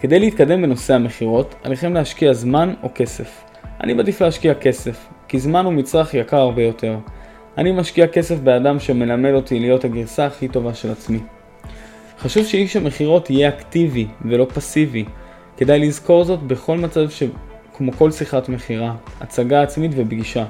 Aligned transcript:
כדי 0.00 0.18
להתקדם 0.18 0.62
בנושא 0.62 0.94
המכירות, 0.94 1.54
עליכם 1.62 1.94
להשקיע 1.94 2.32
זמן 2.32 2.74
או 2.82 2.88
כסף. 2.94 3.44
אני 3.80 3.92
מעדיף 3.92 4.22
להשקיע 4.22 4.54
כסף, 4.54 5.06
כי 5.28 5.38
זמן 5.38 5.64
הוא 5.64 5.72
מצרך 5.72 6.14
יקר 6.14 6.36
הרבה 6.36 6.62
יותר. 6.62 6.96
אני 7.58 7.72
משקיע 7.72 8.06
כסף 8.06 8.38
באדם 8.38 8.80
שמלמד 8.80 9.32
אותי 9.32 9.60
להיות 9.60 9.84
הגרסה 9.84 10.26
הכי 10.26 10.48
טובה 10.48 10.74
של 10.74 10.90
עצמי. 10.90 11.18
חשוב 12.18 12.44
שאיש 12.44 12.76
המכירות 12.76 13.30
יהיה 13.30 13.48
אקטיבי 13.48 14.06
ולא 14.24 14.46
פסיבי. 14.54 15.04
כדאי 15.56 15.78
לזכור 15.78 16.24
זאת 16.24 16.42
בכל 16.42 16.78
מצב 16.78 17.10
ש... 17.10 17.22
כמו 17.76 17.92
כל 17.92 18.10
שיחת 18.10 18.48
מכירה, 18.48 18.94
הצגה 19.20 19.62
עצמית 19.62 19.90
ופגישה. 19.96 20.44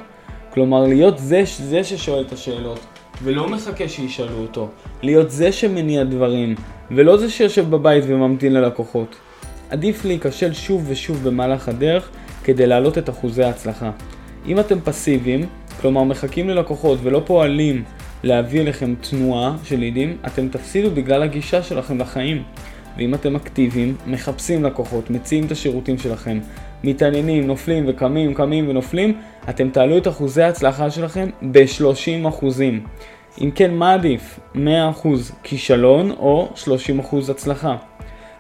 כלומר, 0.55 0.87
להיות 0.87 1.19
זה, 1.19 1.43
זה 1.59 1.85
ששואל 1.85 2.25
את 2.27 2.33
השאלות, 2.33 2.81
ולא 3.23 3.49
מחכה 3.49 3.89
שישאלו 3.89 4.39
אותו. 4.39 4.69
להיות 5.03 5.31
זה 5.31 5.53
שמניע 5.53 6.05
דברים, 6.05 6.55
ולא 6.91 7.17
זה 7.17 7.31
שיושב 7.31 7.71
בבית 7.71 8.05
וממתין 8.07 8.53
ללקוחות. 8.53 9.17
עדיף 9.71 10.05
להיכשל 10.05 10.53
שוב 10.53 10.85
ושוב 10.89 11.29
במהלך 11.29 11.69
הדרך 11.69 12.11
כדי 12.45 12.67
להעלות 12.67 12.99
את 12.99 13.11
אחוזי 13.11 13.43
ההצלחה. 13.45 13.91
אם 14.47 14.61
אתם 14.61 14.81
פסיביים, 14.81 15.47
כלומר 15.81 16.03
מחכים 16.03 16.49
ללקוחות 16.49 16.99
ולא 17.03 17.23
פועלים 17.27 17.85
להביא 18.23 18.61
אליכם 18.61 18.95
תנועה 19.11 19.57
של 19.65 19.77
לידים, 19.77 20.17
אתם 20.27 20.49
תפסידו 20.49 20.91
בגלל 20.91 21.23
הגישה 21.23 21.63
שלכם 21.63 21.99
לחיים. 21.99 22.43
ואם 22.97 23.15
אתם 23.15 23.37
אקטיביים, 23.37 23.97
מחפשים 24.07 24.65
לקוחות, 24.65 25.11
מציעים 25.11 25.47
את 25.47 25.51
השירותים 25.51 25.99
שלכם, 25.99 26.39
מתעניינים, 26.85 27.47
נופלים 27.47 27.85
וקמים, 27.89 28.35
קמים 28.35 28.69
ונופלים, 28.69 29.19
אתם 29.49 29.71
תעלו 29.71 29.99
את 29.99 30.09
אחוזי 30.09 30.43
ההצלחה 30.43 30.91
שלכם 30.91 31.31
ב-30%. 31.51 32.45
אם 33.41 33.51
כן, 33.55 33.75
מה 33.75 33.95
עדיף? 33.95 34.41
100% 34.55 34.59
כישלון 35.43 36.11
או 36.11 36.49
30% 36.57 37.31
הצלחה? 37.31 37.77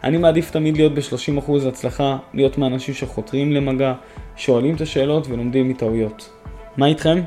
אני 0.05 0.17
מעדיף 0.17 0.51
תמיד 0.51 0.77
להיות 0.77 0.95
ב-30% 0.95 1.69
הצלחה, 1.69 2.17
להיות 2.35 2.59
מהאנשים 2.59 2.95
שחותרים 2.95 3.53
למגע, 3.53 3.95
שואלים 4.37 4.75
את 4.75 4.81
השאלות 4.81 5.27
ולומדים 5.27 5.69
מטעויות. 5.69 6.31
מה 6.77 6.87
איתכם? 6.87 7.23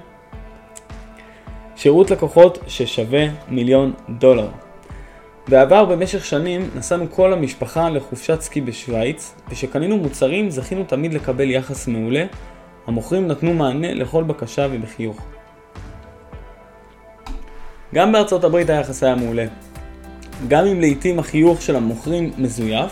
שירות 1.76 2.12
לקוחות 2.12 2.58
ששווה 2.68 3.26
מיליון 3.50 3.94
דולר. 4.10 4.50
בעבר 5.48 5.86
במשך 5.86 6.26
שנים 6.26 6.70
נסענו 6.76 7.12
כל 7.12 7.34
המשפחה 7.34 7.90
לחופשת 7.90 8.42
סקי 8.42 8.62
בשוויץ, 8.62 9.36
וכשקנינו 9.50 9.98
מוצרים 9.98 10.50
זכינו 10.50 10.84
תמיד 10.84 11.14
לקבל 11.14 11.50
יחס 11.50 11.88
מעולה, 11.88 12.26
המוכרים 12.88 13.28
נתנו 13.28 13.54
מענה 13.54 13.94
לכל 13.94 14.24
בקשה 14.24 14.68
ובחיוך. 14.72 15.26
גם 17.94 18.12
בארצות 18.12 18.44
הברית 18.44 18.70
היחס 18.70 19.04
היה 19.04 19.16
מעולה. 19.16 19.46
גם 20.48 20.66
אם 20.66 20.82
לעיתים 20.82 21.20
החיוך 21.20 21.62
של 21.62 21.76
המוכרים 21.76 22.32
מזויף, 22.38 22.92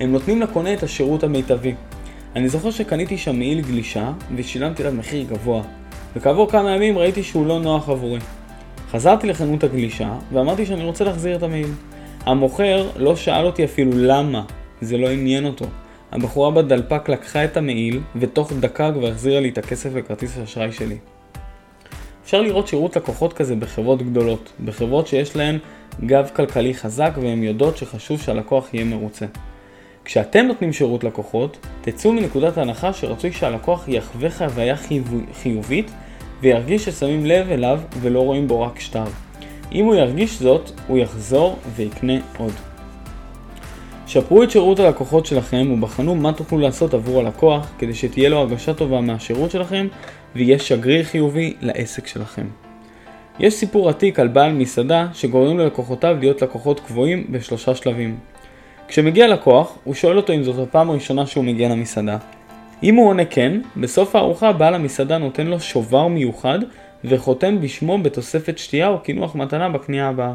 הם 0.00 0.12
נותנים 0.12 0.42
לקונה 0.42 0.74
את 0.74 0.82
השירות 0.82 1.22
המיטבי. 1.24 1.74
אני 2.36 2.48
זוכר 2.48 2.70
שקניתי 2.70 3.18
שם 3.18 3.38
מעיל 3.38 3.60
גלישה 3.60 4.12
ושילמתי 4.36 4.82
עליו 4.82 4.94
מחיר 4.98 5.26
גבוה, 5.28 5.62
וכעבור 6.16 6.50
כמה 6.50 6.70
ימים 6.70 6.98
ראיתי 6.98 7.22
שהוא 7.22 7.46
לא 7.46 7.60
נוח 7.60 7.88
עבורי. 7.88 8.18
חזרתי 8.90 9.26
לחנות 9.26 9.64
הגלישה 9.64 10.18
ואמרתי 10.32 10.66
שאני 10.66 10.84
רוצה 10.84 11.04
להחזיר 11.04 11.36
את 11.36 11.42
המעיל. 11.42 11.70
המוכר 12.26 12.88
לא 12.96 13.16
שאל 13.16 13.46
אותי 13.46 13.64
אפילו 13.64 13.90
למה, 13.94 14.44
זה 14.80 14.98
לא 14.98 15.10
עניין 15.10 15.44
אותו. 15.44 15.64
הבחורה 16.12 16.50
בדלפק 16.50 17.08
לקחה 17.08 17.44
את 17.44 17.56
המעיל 17.56 18.00
ותוך 18.16 18.52
דקה 18.60 18.92
כבר 18.92 19.08
החזירה 19.08 19.40
לי 19.40 19.48
את 19.48 19.58
הכסף 19.58 19.90
וכרטיס 19.92 20.38
האשראי 20.38 20.72
שלי. 20.72 20.96
אפשר 22.24 22.42
לראות 22.42 22.68
שירות 22.68 22.96
לקוחות 22.96 23.32
כזה 23.32 23.56
בחברות 23.56 24.02
גדולות, 24.02 24.52
בחברות 24.64 25.06
שיש 25.06 25.36
להן 25.36 25.58
גב 26.06 26.30
כלכלי 26.36 26.74
חזק 26.74 27.10
והן 27.20 27.42
יודעות 27.42 27.76
שחשוב 27.76 28.20
שהלקוח 28.20 28.74
יהיה 28.74 28.84
מרוצה. 28.84 29.26
כשאתם 30.04 30.44
נותנים 30.46 30.72
שירות 30.72 31.04
לקוחות, 31.04 31.66
תצאו 31.80 32.12
מנקודת 32.12 32.58
ההנחה 32.58 32.92
שרצוי 32.92 33.32
שהלקוח 33.32 33.88
יחווה 33.88 34.30
חוויה 34.30 34.76
חיובית 35.32 35.90
וירגיש 36.40 36.84
ששמים 36.84 37.26
לב 37.26 37.50
אליו 37.50 37.80
ולא 38.00 38.20
רואים 38.20 38.48
בו 38.48 38.60
רק 38.60 38.80
שטר. 38.80 39.04
אם 39.72 39.84
הוא 39.84 39.94
ירגיש 39.94 40.38
זאת, 40.38 40.70
הוא 40.86 40.98
יחזור 40.98 41.56
ויקנה 41.76 42.18
עוד. 42.38 42.52
שפרו 44.06 44.42
את 44.42 44.50
שירות 44.50 44.80
הלקוחות 44.80 45.26
שלכם 45.26 45.70
ובחנו 45.72 46.14
מה 46.14 46.32
תוכלו 46.32 46.58
לעשות 46.58 46.94
עבור 46.94 47.20
הלקוח 47.20 47.72
כדי 47.78 47.94
שתהיה 47.94 48.28
לו 48.28 48.38
הרגשה 48.38 48.74
טובה 48.74 49.00
מהשירות 49.00 49.50
שלכם 49.50 49.86
ויהיה 50.36 50.58
שגריר 50.58 51.04
חיובי 51.04 51.54
לעסק 51.60 52.06
שלכם. 52.06 52.46
יש 53.38 53.54
סיפור 53.54 53.88
עתיק 53.88 54.20
על 54.20 54.28
בעל 54.28 54.52
מסעדה 54.52 55.06
שגורם 55.12 55.58
ללקוחותיו 55.58 56.16
להיות 56.20 56.42
לקוחות 56.42 56.80
קבועים 56.80 57.26
בשלושה 57.30 57.74
שלבים. 57.74 58.16
כשמגיע 58.88 59.28
לקוח, 59.28 59.78
הוא 59.84 59.94
שואל 59.94 60.16
אותו 60.16 60.32
אם 60.32 60.42
זאת 60.42 60.68
הפעם 60.68 60.90
הראשונה 60.90 61.26
שהוא 61.26 61.44
מגיע 61.44 61.68
למסעדה. 61.68 62.18
אם 62.82 62.94
הוא 62.94 63.08
עונה 63.08 63.24
כן, 63.24 63.60
בסוף 63.76 64.16
הארוחה 64.16 64.52
בעל 64.52 64.74
המסעדה 64.74 65.18
נותן 65.18 65.46
לו 65.46 65.60
שובר 65.60 66.08
מיוחד 66.08 66.58
וחותם 67.04 67.60
בשמו 67.60 67.98
בתוספת 67.98 68.58
שתייה 68.58 68.88
או 68.88 68.98
קינוח 68.98 69.34
מתנה 69.34 69.68
בקנייה 69.68 70.08
הבאה. 70.08 70.34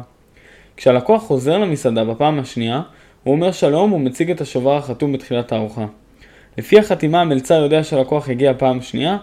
כשהלקוח 0.76 1.22
חוזר 1.22 1.58
למסעדה 1.58 2.04
בפעם 2.04 2.38
השנייה, 2.38 2.82
הוא 3.24 3.34
אומר 3.34 3.52
שלום 3.52 3.92
ומציג 3.92 4.30
את 4.30 4.40
השובר 4.40 4.76
החתום 4.76 5.12
בתחילת 5.12 5.52
הארוחה. 5.52 5.86
לפי 6.58 6.78
החתימה 6.78 7.20
המלצר 7.20 7.54
יודע 7.54 7.84
שהלקוח 7.84 8.28
הגיע 8.28 8.52
פעם 8.58 8.82
שנייה, 8.82 9.16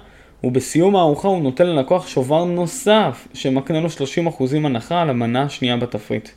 ובסיום 0.43 0.95
הארוחה 0.95 1.27
הוא 1.27 1.41
נותן 1.41 1.67
ללקוח 1.67 2.07
שובר 2.07 2.43
נוסף 2.43 3.27
שמקנה 3.33 3.79
לו 3.79 3.89
30% 3.89 4.55
הנחה 4.55 5.01
על 5.01 5.09
המנה 5.09 5.43
השנייה 5.43 5.77
בתפריט. 5.77 6.29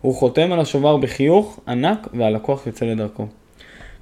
הוא 0.00 0.14
חותם 0.14 0.52
על 0.52 0.60
השובר 0.60 0.96
בחיוך 0.96 1.60
ענק 1.68 2.08
והלקוח 2.14 2.66
יוצא 2.66 2.86
לדרכו. 2.86 3.26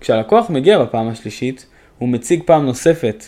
כשהלקוח 0.00 0.50
מגיע 0.50 0.84
בפעם 0.84 1.08
השלישית, 1.08 1.66
הוא 1.98 2.08
מציג 2.08 2.42
פעם 2.44 2.66
נוספת 2.66 3.24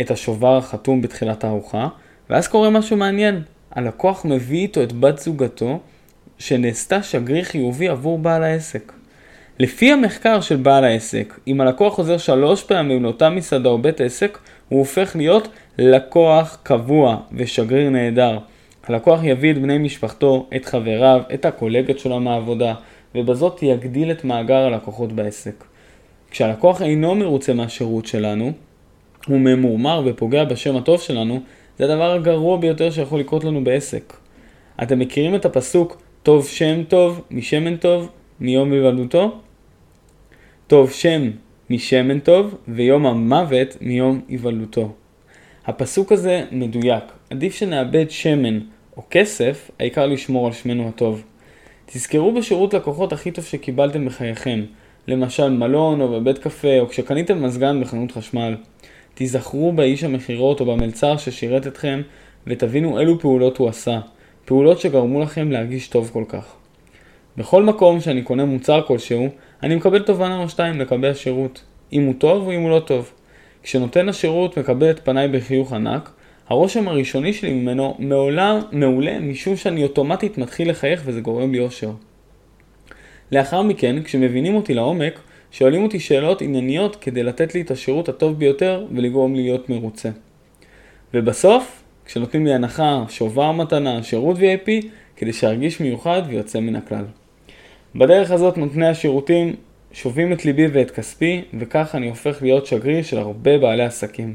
את 0.00 0.10
השובר 0.10 0.56
החתום 0.56 1.02
בתחילת 1.02 1.44
הארוחה, 1.44 1.88
ואז 2.30 2.48
קורה 2.48 2.70
משהו 2.70 2.96
מעניין. 2.96 3.42
הלקוח 3.72 4.24
מביא 4.24 4.58
איתו 4.58 4.82
את 4.82 4.92
בת 4.92 5.18
זוגתו, 5.18 5.78
שנעשתה 6.38 7.02
שגריר 7.02 7.44
חיובי 7.44 7.88
עבור 7.88 8.18
בעל 8.18 8.42
העסק. 8.42 8.92
לפי 9.58 9.92
המחקר 9.92 10.40
של 10.40 10.56
בעל 10.56 10.84
העסק, 10.84 11.38
אם 11.46 11.60
הלקוח 11.60 11.94
חוזר 11.94 12.18
שלוש 12.18 12.64
פעמים 12.64 13.02
לאותה 13.02 13.30
מסעדה 13.30 13.68
או 13.68 13.78
בית 13.78 14.00
עסק, 14.00 14.38
הוא 14.68 14.78
הופך 14.78 15.16
להיות 15.16 15.48
לקוח 15.78 16.58
קבוע 16.62 17.16
ושגריר 17.32 17.90
נהדר. 17.90 18.38
הלקוח 18.84 19.20
יביא 19.22 19.52
את 19.52 19.58
בני 19.58 19.78
משפחתו, 19.78 20.46
את 20.56 20.64
חבריו, 20.64 21.22
את 21.34 21.44
הקולגות 21.44 21.98
שלו 21.98 22.20
מהעבודה, 22.20 22.74
ובזאת 23.14 23.62
יגדיל 23.62 24.10
את 24.10 24.24
מאגר 24.24 24.56
הלקוחות 24.66 25.12
בעסק. 25.12 25.64
כשהלקוח 26.30 26.82
אינו 26.82 27.14
מרוצה 27.14 27.54
מהשירות 27.54 28.06
שלנו, 28.06 28.52
הוא 29.26 29.40
ממורמר 29.40 30.02
ופוגע 30.04 30.44
בשם 30.44 30.76
הטוב 30.76 31.00
שלנו, 31.00 31.40
זה 31.78 31.84
הדבר 31.84 32.12
הגרוע 32.12 32.56
ביותר 32.56 32.90
שיכול 32.90 33.20
לקרות 33.20 33.44
לנו 33.44 33.64
בעסק. 33.64 34.12
אתם 34.82 34.98
מכירים 34.98 35.34
את 35.34 35.44
הפסוק 35.44 36.02
טוב 36.22 36.46
שם 36.46 36.84
טוב 36.88 37.22
משמן 37.30 37.76
טוב 37.76 38.10
מיום 38.40 38.72
היוולדותו? 38.72 39.38
טוב 40.66 40.90
שם 40.90 41.30
משמן 41.70 42.20
טוב 42.20 42.54
ויום 42.68 43.06
המוות 43.06 43.76
מיום 43.80 44.20
היוולדותו. 44.28 44.92
הפסוק 45.66 46.12
הזה 46.12 46.44
מדויק. 46.52 47.04
עדיף 47.30 47.54
שנאבד 47.54 48.10
שמן 48.10 48.60
או 48.96 49.02
כסף, 49.10 49.70
העיקר 49.80 50.06
לשמור 50.06 50.46
על 50.46 50.52
שמנו 50.52 50.88
הטוב. 50.88 51.22
תזכרו 51.86 52.32
בשירות 52.32 52.74
לקוחות 52.74 53.12
הכי 53.12 53.30
טוב 53.30 53.44
שקיבלתם 53.44 54.06
בחייכם, 54.06 54.64
למשל 55.08 55.50
מלון 55.50 56.00
או 56.00 56.08
בבית 56.08 56.38
קפה 56.38 56.80
או 56.80 56.88
כשקניתם 56.88 57.42
מזגן 57.42 57.80
בחנות 57.80 58.12
חשמל. 58.12 58.56
תיזכרו 59.14 59.72
באיש 59.72 60.04
המכירות 60.04 60.60
או 60.60 60.66
במלצר 60.66 61.16
ששירת 61.16 61.66
אתכם 61.66 62.02
ותבינו 62.46 63.00
אילו 63.00 63.20
פעולות 63.20 63.56
הוא 63.56 63.68
עשה, 63.68 64.00
פעולות 64.44 64.80
שגרמו 64.80 65.20
לכם 65.20 65.50
להרגיש 65.50 65.88
טוב 65.88 66.10
כל 66.12 66.24
כך. 66.28 66.54
בכל 67.36 67.62
מקום 67.62 68.00
שאני 68.00 68.22
קונה 68.22 68.44
מוצר 68.44 68.82
כלשהו, 68.86 69.28
אני 69.62 69.74
מקבל 69.74 70.02
תובנה 70.02 70.42
או 70.42 70.48
שתיים 70.48 70.80
לגבי 70.80 71.08
השירות, 71.08 71.62
אם 71.92 72.04
הוא 72.04 72.14
טוב 72.18 72.46
או 72.46 72.52
אם 72.52 72.60
הוא 72.60 72.70
לא 72.70 72.80
טוב. 72.80 73.12
כשנותן 73.62 74.08
השירות 74.08 74.58
מקבל 74.58 74.90
את 74.90 75.00
פניי 75.04 75.28
בחיוך 75.28 75.72
ענק, 75.72 76.10
הרושם 76.48 76.88
הראשוני 76.88 77.32
שלי 77.32 77.52
ממנו 77.52 77.96
מעולם 77.98 78.60
מעולה 78.72 79.18
משום 79.18 79.56
שאני 79.56 79.82
אוטומטית 79.82 80.38
מתחיל 80.38 80.70
לחייך 80.70 81.02
וזה 81.04 81.20
גורם 81.20 81.52
לי 81.52 81.60
אושר. 81.60 81.90
לאחר 83.32 83.62
מכן, 83.62 84.02
כשמבינים 84.02 84.54
אותי 84.54 84.74
לעומק, 84.74 85.20
שואלים 85.50 85.82
אותי 85.82 86.00
שאלות 86.00 86.42
ענייניות 86.42 86.96
כדי 86.96 87.22
לתת 87.22 87.54
לי 87.54 87.60
את 87.60 87.70
השירות 87.70 88.08
הטוב 88.08 88.38
ביותר 88.38 88.86
ולגרום 88.94 89.34
לי 89.34 89.42
להיות 89.42 89.70
מרוצה. 89.70 90.10
ובסוף, 91.14 91.82
כשנותנים 92.06 92.46
לי 92.46 92.54
הנחה, 92.54 93.04
שובר 93.08 93.52
מתנה, 93.52 94.02
שירות 94.02 94.36
VIP, 94.36 94.86
כדי 95.16 95.32
שארגיש 95.32 95.80
מיוחד 95.80 96.22
ויוצא 96.28 96.60
מן 96.60 96.76
הכלל. 96.76 97.04
בדרך 97.94 98.30
הזאת 98.30 98.56
נותני 98.58 98.88
השירותים 98.88 99.54
שובים 99.92 100.32
את 100.32 100.44
ליבי 100.44 100.66
ואת 100.66 100.90
כספי, 100.90 101.42
וכך 101.58 101.94
אני 101.94 102.08
הופך 102.08 102.42
להיות 102.42 102.66
שגריר 102.66 103.02
של 103.02 103.18
הרבה 103.18 103.58
בעלי 103.58 103.84
עסקים. 103.84 104.34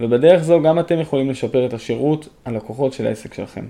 ובדרך 0.00 0.42
זו 0.42 0.62
גם 0.62 0.78
אתם 0.78 1.00
יכולים 1.00 1.30
לשפר 1.30 1.66
את 1.66 1.72
השירות 1.72 2.28
הלקוחות 2.44 2.92
של 2.92 3.06
העסק 3.06 3.34
שלכם. 3.34 3.64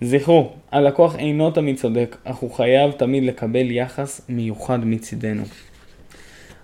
זכרו, 0.00 0.52
הלקוח 0.72 1.16
אינו 1.16 1.50
תמיד 1.50 1.76
צודק, 1.76 2.16
אך 2.24 2.36
הוא 2.36 2.50
חייב 2.50 2.90
תמיד 2.90 3.24
לקבל 3.24 3.70
יחס 3.70 4.20
מיוחד 4.28 4.84
מצידנו. 4.84 5.42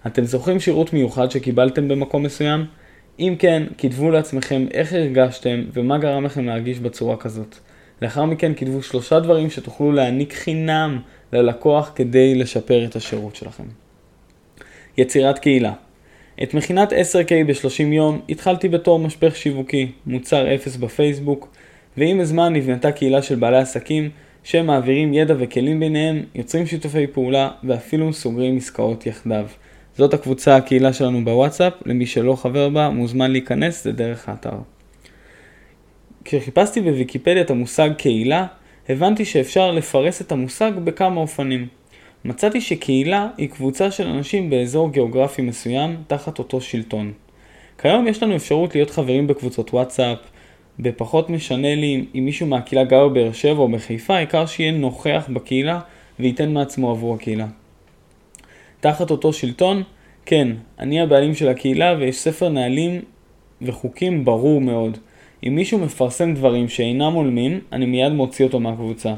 אתם 0.07 0.25
זוכרים 0.25 0.61
שירות 0.61 0.93
מיוחד 0.93 1.31
שקיבלתם 1.31 1.89
במקום 1.89 2.23
מסוים? 2.23 2.65
אם 3.19 3.35
כן, 3.39 3.63
כתבו 3.79 4.11
לעצמכם 4.11 4.67
איך 4.71 4.93
הרגשתם 4.93 5.63
ומה 5.73 5.99
גרם 5.99 6.25
לכם 6.25 6.45
להרגיש 6.45 6.79
בצורה 6.79 7.17
כזאת. 7.17 7.57
לאחר 8.03 8.25
מכן 8.25 8.53
כתבו 8.57 8.83
שלושה 8.83 9.21
דברים 9.21 9.51
שתוכלו 9.51 9.93
להעניק 9.93 10.33
חינם 10.33 10.99
ללקוח 11.35 11.93
כדי 11.95 12.35
לשפר 12.35 12.85
את 12.85 12.97
השירות 12.97 13.37
שלכם. 13.37 13.65
יצירת 14.99 15.39
קהילה 15.39 15.73
את 16.43 16.55
מכינת 16.55 16.93
10K 16.93 17.47
ב-30 17.47 17.83
יום 17.83 18.21
התחלתי 18.29 18.69
בתור 18.69 18.99
משפך 18.99 19.37
שיווקי, 19.37 19.93
מוצר 20.07 20.55
אפס 20.55 20.77
בפייסבוק, 20.77 21.49
ועם 21.97 22.21
הזמן 22.21 22.53
נבנתה 22.53 22.93
קהילה 22.93 23.23
של 23.23 23.35
בעלי 23.35 23.57
עסקים 23.57 24.11
שמעבירים 24.45 25.15
ידע 25.15 25.35
וכלים 25.39 25.81
ביניהם, 25.81 26.23
יוצרים 26.35 26.67
שיתופי 26.67 27.07
פעולה 27.07 27.51
ואפילו 27.65 28.13
סוגרים 28.13 28.57
עסקאות 28.57 29.07
יחדיו. 29.07 29.47
זאת 29.97 30.15
הקבוצה 30.15 30.57
הקהילה 30.57 30.93
שלנו 30.93 31.25
בוואטסאפ, 31.25 31.73
למי 31.87 32.07
שלא 32.07 32.37
חבר 32.37 32.69
בה 32.69 32.89
מוזמן 32.91 33.31
להיכנס, 33.31 33.85
זה 33.85 33.93
דרך 33.93 34.29
האתר. 34.29 34.57
כשחיפשתי 36.25 36.81
בוויקיפדיה 36.81 37.41
את 37.43 37.51
המושג 37.51 37.91
קהילה, 37.99 38.47
הבנתי 38.89 39.25
שאפשר 39.25 39.71
לפרס 39.71 40.21
את 40.21 40.33
המושג 40.33 40.73
בכמה 40.85 41.21
אופנים. 41.21 41.69
מצאתי 42.25 42.61
שקהילה 42.61 43.29
היא 43.37 43.49
קבוצה 43.49 43.91
של 43.91 44.07
אנשים 44.07 44.51
באזור 44.51 44.91
גיאוגרפי 44.91 45.43
מסוים 45.43 45.97
תחת 46.07 46.39
אותו 46.39 46.61
שלטון. 46.61 47.13
כיום 47.79 48.09
יש 48.09 48.23
לנו 48.23 48.37
אפשרות 48.37 48.75
להיות 48.75 48.91
חברים 48.91 49.27
בקבוצות 49.27 49.75
וואטסאפ, 49.75 50.19
בפחות 50.79 51.31
משנה 51.31 51.75
לי 51.75 52.05
אם 52.15 52.25
מישהו 52.25 52.47
מהקהילה 52.47 52.85
גר 52.85 53.09
בבאר 53.09 53.33
שבע 53.33 53.59
או 53.59 53.69
בחיפה, 53.69 54.17
העיקר 54.17 54.47
שיהיה 54.47 54.73
נוכח 54.73 55.29
בקהילה 55.33 55.81
וייתן 56.21 56.53
מעצמו 56.53 56.91
עבור 56.91 57.15
הקהילה. 57.15 57.47
תחת 58.81 59.11
אותו 59.11 59.33
שלטון, 59.33 59.83
כן, 60.27 60.49
אני 60.79 61.01
הבעלים 61.01 61.35
של 61.35 61.49
הקהילה 61.49 61.95
ויש 61.99 62.17
ספר 62.17 62.49
נהלים 62.49 63.01
וחוקים 63.63 64.25
ברור 64.25 64.61
מאוד. 64.61 64.99
אם 65.47 65.55
מישהו 65.55 65.79
מפרסם 65.79 66.35
דברים 66.35 66.69
שאינם 66.69 67.13
הולמים, 67.13 67.61
אני 67.73 67.87
מיד 67.87 68.13
מוציא 68.13 68.45
אותו 68.45 68.61
מהקבוצה. 68.61 69.15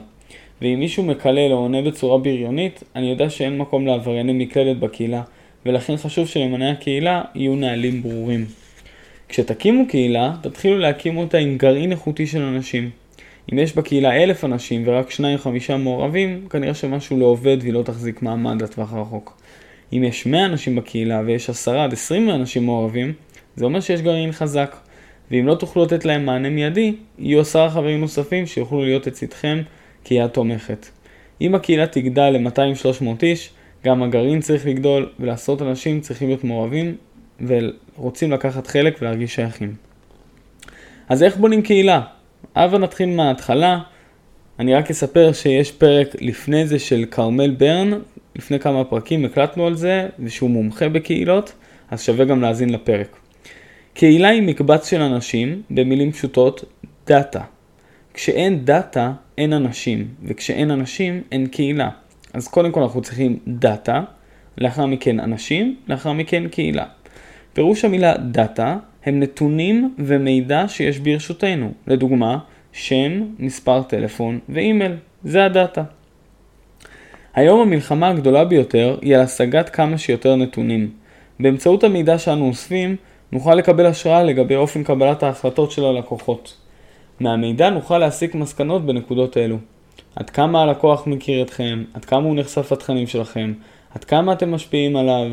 ואם 0.62 0.81
מישהו 0.81 1.02
מקלל 1.02 1.52
או 1.52 1.56
עונה 1.56 1.82
בצורה 1.82 2.19
בריונית, 2.19 2.82
אני 2.96 3.11
יודע 3.11 3.31
שאין 3.31 3.58
מקום 3.58 3.87
לעברייני 3.87 4.32
מקלדת 4.32 4.76
בקהילה, 4.76 5.23
ולכן 5.67 5.96
חשוב 5.96 6.28
שלמנהי 6.28 6.70
הקהילה 6.70 7.23
יהיו 7.34 7.56
נהלים 7.56 8.02
ברורים. 8.02 8.44
כשתקימו 9.28 9.88
קהילה, 9.88 10.32
תתחילו 10.43 10.78
להקים 10.78 11.17
אותה 11.17 11.38
עם 11.38 11.56
גרעין 11.56 11.93
איכותי 11.93 12.26
של 12.26 12.43
אנשים. 12.43 12.90
אם 13.52 13.58
יש 13.58 13.76
בקהילה 13.76 14.22
אלף 14.22 14.44
אנשים 14.44 14.82
ורק 14.87 15.11
שניים 15.11 15.38
חמישה 15.38 15.76
מעורבים, 15.76 16.46
כנראה 16.50 16.75
שמשהו 16.75 17.19
לא 17.19 17.25
עובד 17.25 17.56
והיא 17.61 17.72
לא 17.72 17.82
תחזיק 17.82 18.22
מעמד 18.22 18.62
לטווח 18.62 18.93
הרחוק. 18.93 19.40
אם 19.93 20.05
יש 20.05 20.26
100 20.26 20.44
אנשים 20.44 20.76
בקהילה 20.76 21.22
ויש 21.26 21.50
10 21.50 21.79
עד 21.79 21.93
20 21.93 22.31
אנשים 22.31 22.67
מעורבים, 22.67 23.12
זה 23.56 23.64
אומר 23.64 23.81
שיש 23.81 24.00
גרעין 24.00 24.32
חזק. 24.32 24.76
ואם 25.31 25.46
לא 25.46 25.55
תוכלו 25.55 25.84
לתת 25.84 26.05
להם 26.05 26.26
מענה 26.26 26.50
מיידי, 26.50 26.94
יהיו 27.19 27.40
עשרה 27.40 27.70
חברים 27.70 28.00
נוספים 28.00 28.46
שיוכלו 28.46 28.84
להיות 28.84 29.06
לצדכם 29.06 29.62
כיד 30.05 30.26
תומכת. 30.26 30.87
אם 31.40 31.55
הקהילה 31.55 31.87
תגדל 31.87 32.31
ל-200-300 32.31 33.05
איש, 33.23 33.50
גם 33.84 34.02
הגרעין 34.02 34.40
צריך 34.40 34.67
לגדול 34.67 35.08
ולעשרות 35.20 35.62
אנשים 35.62 36.00
צריכים 36.00 36.28
להיות 36.28 36.44
מעורבים 36.44 36.96
ורוצים 37.40 38.32
לקחת 38.32 38.67
חלק 38.67 38.99
ולהרגיש 39.00 39.34
שייכים. 39.34 39.75
אז 41.08 41.23
איך 41.23 41.37
בונים 41.37 41.62
קהילה? 41.62 42.00
הבה 42.55 42.79
נתחיל 42.79 43.08
מההתחלה. 43.08 43.79
אני 44.58 44.75
רק 44.75 44.90
אספר 44.90 45.32
שיש 45.32 45.72
פרק 45.72 46.08
לפני 46.20 46.67
זה 46.67 46.79
של 46.79 47.05
כרמל 47.11 47.50
ברן, 47.50 47.90
לפני 48.37 48.58
כמה 48.58 48.84
פרקים 48.84 49.25
הקלטנו 49.25 49.67
על 49.67 49.75
זה, 49.75 50.08
ושהוא 50.19 50.50
מומחה 50.50 50.88
בקהילות, 50.88 51.52
אז 51.90 52.02
שווה 52.02 52.25
גם 52.25 52.43
להאזין 52.43 52.70
לפרק. 52.70 53.17
קהילה 53.98 54.28
היא 54.28 54.43
מקבץ 54.43 54.90
של 54.90 55.00
אנשים, 55.02 55.62
במילים 55.70 56.12
פשוטות, 56.12 56.64
דאטה. 57.06 57.40
כשאין 58.14 58.64
דאטה, 58.64 59.12
אין 59.38 59.52
אנשים, 59.52 60.08
וכשאין 60.25 60.70
אנשים, 60.70 61.22
אין 61.32 61.46
קהילה. 61.46 61.88
אז 62.34 62.48
קודם 62.48 62.72
כל 62.72 62.82
אנחנו 62.82 63.02
צריכים 63.02 63.38
דאטה, 63.48 64.02
לאחר 64.58 64.87
מכן 64.87 65.20
אנשים, 65.20 65.76
לאחר 65.88 66.12
מכן 66.12 66.48
קהילה. 66.48 66.84
פירוש 67.52 67.84
המילה 67.84 68.16
דאטה 68.16 68.76
הם 69.04 69.20
נתונים 69.20 69.94
ומידע 69.98 70.64
שיש 70.69 70.98
ברשותנו. 70.98 71.72
לדוגמה, 71.87 72.38
שם, 72.72 73.22
מספר 73.38 73.82
טלפון 73.82 74.38
ואימייל. 74.48 74.93
זה 75.25 75.44
הדאטה. 75.44 75.82
היום 77.34 77.60
המלחמה 77.60 78.08
הגדולה 78.08 78.44
ביותר 78.44 78.98
היא 79.02 79.16
על 79.16 79.20
השגת 79.20 79.69
כמה 79.69 79.98
שיותר 79.98 80.37
נתונים. 80.37 80.90
באמצעות 81.40 81.84
המידע 81.84 82.19
שאנו 82.19 82.48
אוספים, 82.48 82.96
נוכל 83.32 83.55
לקבל 83.55 83.87
השראה 83.87 84.23
לגבי 84.23 84.56
אופן 84.56 84.82
קבלת 84.84 85.23
ההחלטות 85.23 85.70
של 85.70 85.84
הלקוחות. 85.84 86.56
מהמידע 87.20 87.70
נוכל 87.70 87.99
להסיק 87.99 88.34
מסקנות 88.34 88.87
בנקודות 88.87 89.37
אלו. 89.37 89.56
עד 90.17 90.31
כמה 90.31 90.62
הלקוח 90.62 91.06
מכיר 91.06 91.43
אתכם, 91.43 91.84
עד 91.94 92.05
כמה 92.05 92.25
הוא 92.25 92.37
נחשף 92.37 92.73
לתכנים 92.73 93.06
שלכם, 93.06 93.52
עד 93.94 94.05
כמה 94.05 94.32
אתם 94.32 94.52
משפיעים 94.52 94.96
עליו, 94.96 95.26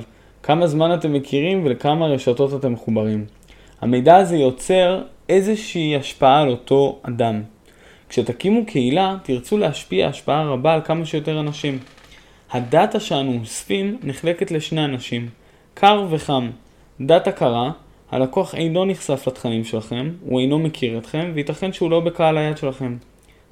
כמה 0.44 0.68
זמן 0.68 0.94
אתם 0.94 1.14
מכירים 1.14 1.66
ולכמה 1.66 2.08
רשתות 2.08 2.54
אתם 2.54 2.74
מחוברים. 2.74 3.26
המידע 3.82 4.16
הזה 4.16 4.38
יוצר 4.38 5.02
איזושהי 5.30 5.96
השפעה 5.96 6.42
על 6.42 6.50
אותו 6.50 7.00
אדם. 7.04 7.42
כשתקימו 8.10 8.66
קהילה, 8.66 9.16
תרצו 9.24 9.58
להשפיע 9.58 10.08
השפעה 10.08 10.44
רבה 10.44 10.74
על 10.74 10.82
כמה 10.82 11.06
שיותר 11.06 11.40
אנשים. 11.40 11.80
הדאטה 12.52 13.00
שאנו 13.00 13.40
אוספים 13.40 13.98
נחלקת 14.04 14.52
לשני 14.52 14.86
אנשים, 14.86 15.30
קר 15.74 16.06
וחם. 16.10 16.50
דאטה 17.02 17.32
קרה, 17.32 17.72
הלקוח 18.14 18.56
אינו 18.56 18.86
נחשף 18.86 19.28
לתכנים 19.28 19.64
שלכם, 19.64 20.12
הוא 20.26 20.40
אינו 20.40 20.60
מכיר 20.60 20.98
אתכם, 20.98 21.32
וייתכן 21.34 21.74
שהוא 21.74 21.92
לא 21.92 22.00
בקהל 22.00 22.38
היעד 22.38 22.58
שלכם. 22.58 22.98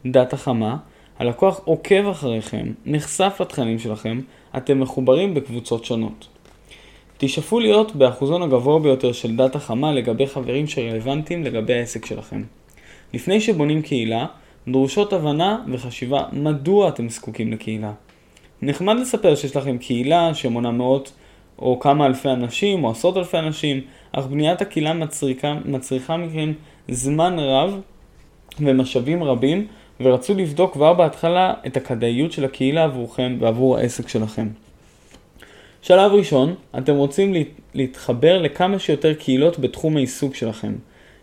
דאטה 0.05 0.37
חמה, 0.37 0.77
הלקוח 1.19 1.61
עוקב 1.65 2.07
אחריכם, 2.07 2.71
נחשף 2.85 3.37
לתכנים 3.39 3.79
שלכם, 3.79 4.21
אתם 4.57 4.79
מחוברים 4.79 5.33
בקבוצות 5.33 5.85
שונות. 5.85 6.27
תשאפו 7.17 7.59
להיות 7.59 7.95
באחוזון 7.95 8.41
הגבוה 8.41 8.79
ביותר 8.79 9.11
של 9.11 9.35
דאטה 9.35 9.59
חמה 9.59 9.91
לגבי 9.91 10.27
חברים 10.27 10.67
שרלוונטיים 10.67 11.43
לגבי 11.43 11.73
העסק 11.73 12.05
שלכם. 12.05 12.43
לפני 13.13 13.41
שבונים 13.41 13.81
קהילה, 13.81 14.25
דרושות 14.67 15.13
הבנה 15.13 15.63
וחשיבה 15.71 16.23
מדוע 16.31 16.89
אתם 16.89 17.09
זקוקים 17.09 17.51
לקהילה. 17.51 17.91
נחמד 18.61 18.95
לספר 19.01 19.35
שיש 19.35 19.55
לכם 19.55 19.77
קהילה 19.77 20.33
שמונה 20.33 20.71
מאות 20.71 21.11
או 21.61 21.79
כמה 21.79 22.05
אלפי 22.05 22.29
אנשים 22.29 22.83
או 22.83 22.91
עשרות 22.91 23.17
אלפי 23.17 23.37
אנשים, 23.37 23.81
אך 24.11 24.25
בניית 24.25 24.61
הקהילה 24.61 24.93
מצריקה, 24.93 25.57
מצריכה 25.65 26.17
מכם 26.17 26.53
זמן 26.87 27.39
רב 27.39 27.79
ומשאבים 28.59 29.23
רבים, 29.23 29.67
ורצו 29.99 30.33
לבדוק 30.33 30.73
כבר 30.73 30.93
בהתחלה 30.93 31.53
את 31.67 31.77
הכדאיות 31.77 32.31
של 32.31 32.45
הקהילה 32.45 32.83
עבורכם 32.83 33.37
ועבור 33.39 33.77
העסק 33.77 34.07
שלכם. 34.07 34.47
שלב 35.81 36.11
ראשון, 36.11 36.55
אתם 36.77 36.95
רוצים 36.95 37.33
להתחבר 37.73 38.41
לכמה 38.41 38.79
שיותר 38.79 39.13
קהילות 39.13 39.59
בתחום 39.59 39.97
העיסוק 39.97 40.35
שלכם. 40.35 40.73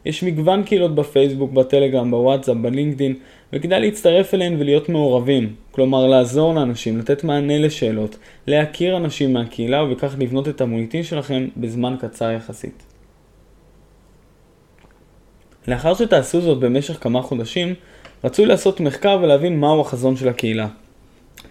יש 0.04 0.22
מגוון 0.22 0.62
קהילות 0.62 0.94
בפייסבוק, 0.94 1.52
בטלגרם, 1.52 2.10
בוואטסאפ, 2.10 2.56
בלינקדין, 2.56 3.14
וכדאי 3.52 3.80
להצטרף 3.80 4.34
אליהן 4.34 4.56
ולהיות 4.58 4.88
מעורבים. 4.88 5.54
כלומר, 5.78 6.06
לעזור 6.06 6.54
לאנשים, 6.54 6.98
לתת 6.98 7.24
מענה 7.24 7.58
לשאלות, 7.58 8.16
להכיר 8.46 8.96
אנשים 8.96 9.32
מהקהילה 9.32 9.82
ובכך 9.82 10.14
לבנות 10.18 10.48
את 10.48 10.60
המוניטין 10.60 11.02
שלכם 11.02 11.48
בזמן 11.56 11.96
קצר 12.00 12.30
יחסית. 12.30 12.82
לאחר 15.68 15.94
שתעשו 15.94 16.40
זאת 16.40 16.58
במשך 16.58 17.02
כמה 17.02 17.22
חודשים, 17.22 17.74
רצוי 18.24 18.46
לעשות 18.46 18.80
מחקר 18.80 19.18
ולהבין 19.22 19.60
מהו 19.60 19.80
החזון 19.80 20.16
של 20.16 20.28
הקהילה. 20.28 20.68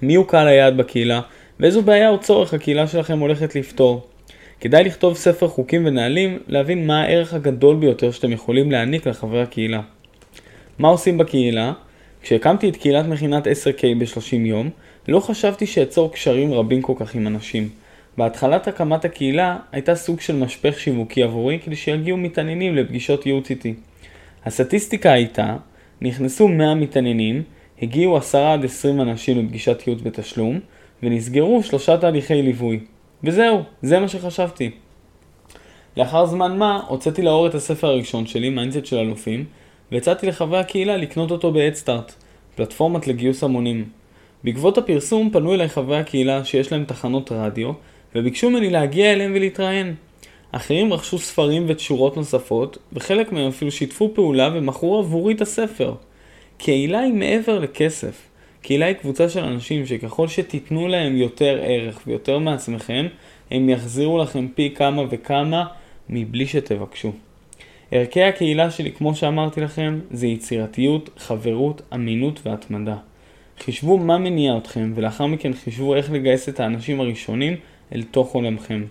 מיהו 0.01 0.25
קהל 0.25 0.47
היעד 0.47 0.77
בקהילה, 0.77 1.21
ואיזו 1.59 1.81
בעיה 1.81 2.09
או 2.09 2.19
צורך 2.19 2.53
הקהילה 2.53 2.87
שלכם 2.87 3.19
הולכת 3.19 3.55
לפתור. 3.55 4.07
כדאי 4.59 4.83
לכתוב 4.83 5.15
ספר 5.15 5.47
חוקים 5.47 5.85
ונהלים, 5.85 6.39
להבין 6.47 6.87
מה 6.87 7.01
הערך 7.01 7.33
הגדול 7.33 7.75
ביותר 7.75 8.11
שאתם 8.11 8.31
יכולים 8.31 8.71
להעניק 8.71 9.07
לחברי 9.07 9.41
הקהילה. 9.41 9.81
מה 10.79 10.87
עושים 10.87 11.17
בקהילה? 11.17 11.73
כשהקמתי 12.21 12.69
את 12.69 12.77
קהילת 12.77 13.05
מכינת 13.05 13.47
10K 13.47 13.81
ב-30 13.99 14.35
יום, 14.35 14.69
לא 15.07 15.19
חשבתי 15.19 15.65
שאצור 15.65 16.11
קשרים 16.11 16.53
רבים 16.53 16.81
כל 16.81 16.93
כך 16.99 17.15
עם 17.15 17.27
אנשים. 17.27 17.69
בהתחלת 18.17 18.67
הקמת 18.67 19.05
הקהילה 19.05 19.57
הייתה 19.71 19.95
סוג 19.95 20.19
של 20.19 20.35
משפך 20.35 20.79
שיווקי 20.79 21.23
עבורי 21.23 21.59
כדי 21.65 21.75
שיגיעו 21.75 22.17
מתעניינים 22.17 22.75
לפגישות 22.75 23.25
ייעוץ 23.25 23.49
איתי. 23.49 23.73
הסטטיסטיקה 24.45 25.11
הייתה, 25.11 25.55
נכנסו 26.01 26.47
100 26.47 26.75
מתעניינים, 26.75 27.43
הגיעו 27.81 28.17
10 28.17 28.47
עד 28.47 28.65
20 28.65 29.01
אנשים 29.01 29.45
לפגישת 29.45 29.87
ייעוץ 29.87 30.01
בתשלום, 30.01 30.59
ונסגרו 31.03 31.63
שלושה 31.63 31.97
תהליכי 31.97 32.41
ליווי. 32.41 32.79
וזהו, 33.23 33.63
זה 33.81 33.99
מה 33.99 34.07
שחשבתי. 34.07 34.71
לאחר 35.97 36.25
זמן 36.25 36.57
מה, 36.57 36.81
הוצאתי 36.87 37.21
לאור 37.21 37.47
את 37.47 37.55
הספר 37.55 37.87
הראשון 37.87 38.27
שלי, 38.27 38.49
mindset 38.49 38.85
של 38.85 38.97
אלופים, 38.97 39.45
והצעתי 39.91 40.27
לחברי 40.27 40.59
הקהילה 40.59 40.97
לקנות 40.97 41.31
אותו 41.31 41.51
ב-Headstart, 41.51 42.11
פלטפורמת 42.55 43.07
לגיוס 43.07 43.43
המונים. 43.43 43.85
בעקבות 44.43 44.77
הפרסום 44.77 45.29
פנו 45.29 45.53
אליי 45.53 45.69
חברי 45.69 45.97
הקהילה 45.97 46.45
שיש 46.45 46.71
להם 46.71 46.85
תחנות 46.85 47.31
רדיו, 47.31 47.71
וביקשו 48.15 48.49
ממני 48.49 48.69
להגיע 48.69 49.13
אליהם 49.13 49.31
ולהתראיין. 49.35 49.95
אחרים 50.51 50.93
רכשו 50.93 51.19
ספרים 51.19 51.65
ותשורות 51.67 52.17
נוספות, 52.17 52.77
וחלק 52.93 53.31
מהם 53.31 53.47
אפילו 53.47 53.71
שיתפו 53.71 54.11
פעולה 54.13 54.49
ומכרו 54.53 54.99
עבורי 54.99 55.33
את 55.33 55.41
הספר. 55.41 55.93
קהילה 56.57 56.99
היא 56.99 57.13
מעבר 57.13 57.59
לכסף. 57.59 58.29
קהילה 58.61 58.85
היא 58.85 58.95
קבוצה 58.95 59.29
של 59.29 59.43
אנשים 59.43 59.85
שככל 59.85 60.27
שתיתנו 60.27 60.87
להם 60.87 61.17
יותר 61.17 61.59
ערך 61.63 62.01
ויותר 62.07 62.39
מעצמכם, 62.39 63.07
הם 63.51 63.69
יחזירו 63.69 64.17
לכם 64.17 64.47
פי 64.55 64.73
כמה 64.75 65.03
וכמה 65.09 65.65
מבלי 66.09 66.47
שתבקשו. 66.47 67.11
ערכי 67.91 68.23
הקהילה 68.23 68.71
שלי, 68.71 68.91
כמו 68.91 69.15
שאמרתי 69.15 69.61
לכם, 69.61 69.99
זה 70.11 70.27
יצירתיות, 70.27 71.09
חברות, 71.17 71.81
אמינות 71.93 72.39
והתמדה. 72.45 72.95
חישבו 73.59 73.97
מה 73.97 74.17
מניע 74.17 74.57
אתכם, 74.57 74.91
ולאחר 74.95 75.25
מכן 75.25 75.53
חישבו 75.53 75.95
איך 75.95 76.11
לגייס 76.11 76.49
את 76.49 76.59
האנשים 76.59 76.99
הראשונים 76.99 77.55
אל 77.95 78.03
תוך 78.03 78.33
עולמכם. 78.33 78.83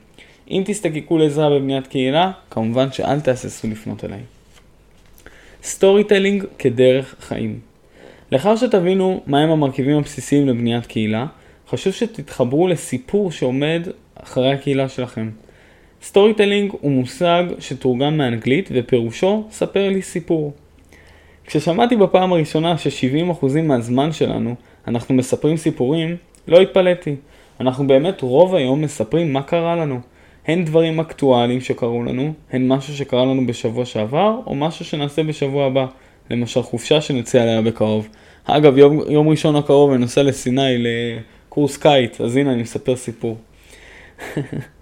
אם 0.51 0.63
תזדקקו 0.67 1.19
לעזרה 1.19 1.51
בבניית 1.51 1.87
קהילה, 1.87 2.33
כמובן 2.51 2.93
שאל 2.93 3.21
תהססו 3.21 3.69
לפנות 3.69 4.05
אליי. 4.05 4.21
storytelling 5.63 6.45
כדרך 6.59 7.15
חיים. 7.21 7.61
לאחר 8.33 8.57
שתבינו 8.57 9.23
מהם 9.27 9.51
המרכיבים 9.51 9.97
הבסיסיים 9.97 10.49
לבניית 10.49 10.87
קהילה, 10.87 11.27
חשוב 11.69 11.93
שתתחברו 11.93 12.69
לסיפור 12.69 13.33
שעומד 13.33 13.89
אחרי 14.15 14.53
הקהילה 14.53 14.89
שלכם. 14.89 15.31
storytelling 16.07 16.73
הוא 16.81 16.91
מושג 16.91 17.45
שתורגם 17.59 18.17
מאנגלית 18.17 18.69
ופירושו 18.73 19.45
ספר 19.51 19.89
לי 19.89 20.03
סיפור. 20.03 20.53
כששמעתי 21.47 21.97
בפעם 21.97 22.33
הראשונה 22.33 22.79
ש-70% 22.79 23.47
מהזמן 23.63 24.13
שלנו 24.13 24.55
אנחנו 24.89 25.15
מספרים 25.15 25.57
סיפורים, 25.57 26.17
לא 26.49 26.61
התפלאתי. 26.61 27.15
אנחנו 27.61 27.87
באמת 27.87 28.23
רוב 28.23 28.55
היום 28.55 28.83
מספרים 28.83 29.33
מה 29.33 29.43
קרה 29.43 29.77
לנו. 29.77 30.01
הן 30.47 30.65
דברים 30.65 31.01
אקטואליים 31.01 31.61
שקרו 31.61 32.05
לנו, 32.05 32.33
הן 32.53 32.69
משהו 32.69 32.95
שקרה 32.95 33.25
לנו 33.25 33.47
בשבוע 33.47 33.85
שעבר, 33.85 34.41
או 34.47 34.55
משהו 34.55 34.85
שנעשה 34.85 35.23
בשבוע 35.23 35.67
הבא. 35.67 35.87
למשל 36.31 36.63
חופשה 36.63 37.01
שנצא 37.01 37.43
עליה 37.43 37.63
בקרוב. 37.63 38.09
אגב, 38.45 38.79
יום, 38.79 39.01
יום 39.09 39.29
ראשון 39.29 39.57
הקרוב 39.57 39.91
אני 39.91 40.01
נוסע 40.01 40.23
לסיני 40.23 40.77
לקורס 40.79 41.77
קייט, 41.77 42.21
אז 42.21 42.37
הנה 42.37 42.53
אני 42.53 42.63
מספר 42.63 42.97
סיפור. 42.97 43.37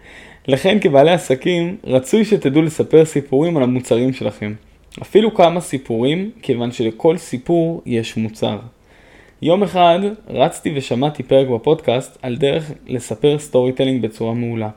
לכן 0.48 0.78
כבעלי 0.80 1.10
עסקים, 1.10 1.76
רצוי 1.84 2.24
שתדעו 2.24 2.62
לספר 2.62 3.04
סיפורים 3.04 3.56
על 3.56 3.62
המוצרים 3.62 4.12
שלכם. 4.12 4.54
אפילו 5.02 5.34
כמה 5.34 5.60
סיפורים, 5.60 6.30
כיוון 6.42 6.72
שלכל 6.72 7.16
סיפור 7.16 7.82
יש 7.86 8.16
מוצר. 8.16 8.58
יום 9.42 9.62
אחד 9.62 9.98
רצתי 10.28 10.72
ושמעתי 10.76 11.22
פרק 11.22 11.48
בפודקאסט 11.48 12.18
על 12.22 12.36
דרך 12.36 12.72
לספר 12.86 13.38
storytelling 13.38 14.02
בצורה 14.02 14.34
מעולה. 14.34 14.68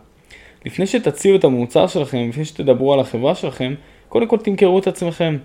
לפני 0.66 0.88
שתציעו 0.88 1.36
את 1.36 1.44
המוצר 1.44 1.88
שלכם, 1.88 2.30
לפני 2.30 2.46
שתדברו 2.46 2.94
על 2.94 3.00
החברה 3.00 3.36
שלכם, 3.36 3.74
קודם 4.10 4.28
כל 4.28 4.38
תמכרו 4.38 4.80
את 4.80 4.88
עצמכם. 4.88 5.38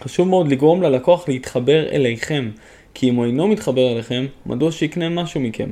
חשוב 0.00 0.28
מאוד 0.28 0.48
לגרום 0.48 0.82
ללקוח 0.82 1.28
להתחבר 1.28 1.88
אליכם, 1.92 2.50
כי 2.94 3.08
אם 3.08 3.14
הוא 3.14 3.24
אינו 3.24 3.48
מתחבר 3.48 3.92
אליכם, 3.92 4.26
מדוע 4.46 4.72
שיקנה 4.72 5.08
משהו 5.08 5.40
מכם? 5.40 5.70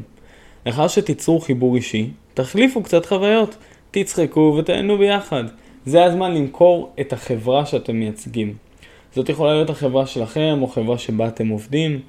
לאחר 0.69 0.89
שתיצרו 0.89 1.41
חיבור 1.41 1.77
אישי, 1.77 2.11
תחליפו 2.35 2.83
קצת 2.83 3.07
חוויות, 3.07 3.57
תצחקו 3.91 4.55
ותהנו 4.59 4.99
ביחד. 4.99 5.45
זה 5.87 6.05
הזמן 6.05 6.35
למכור 6.35 6.93
את 7.01 7.13
החברה 7.13 7.67
שאתם 7.67 7.97
מייצגים. 7.97 8.55
זאת 9.15 9.29
יכולה 9.29 9.55
להיות 9.55 9.71
החברה 9.71 10.07
שלכם 10.07 10.59
או 10.63 10.67
חברה 10.67 10.99
שבה 10.99 11.29
אתם 11.29 11.49
עובדים. 11.49 12.01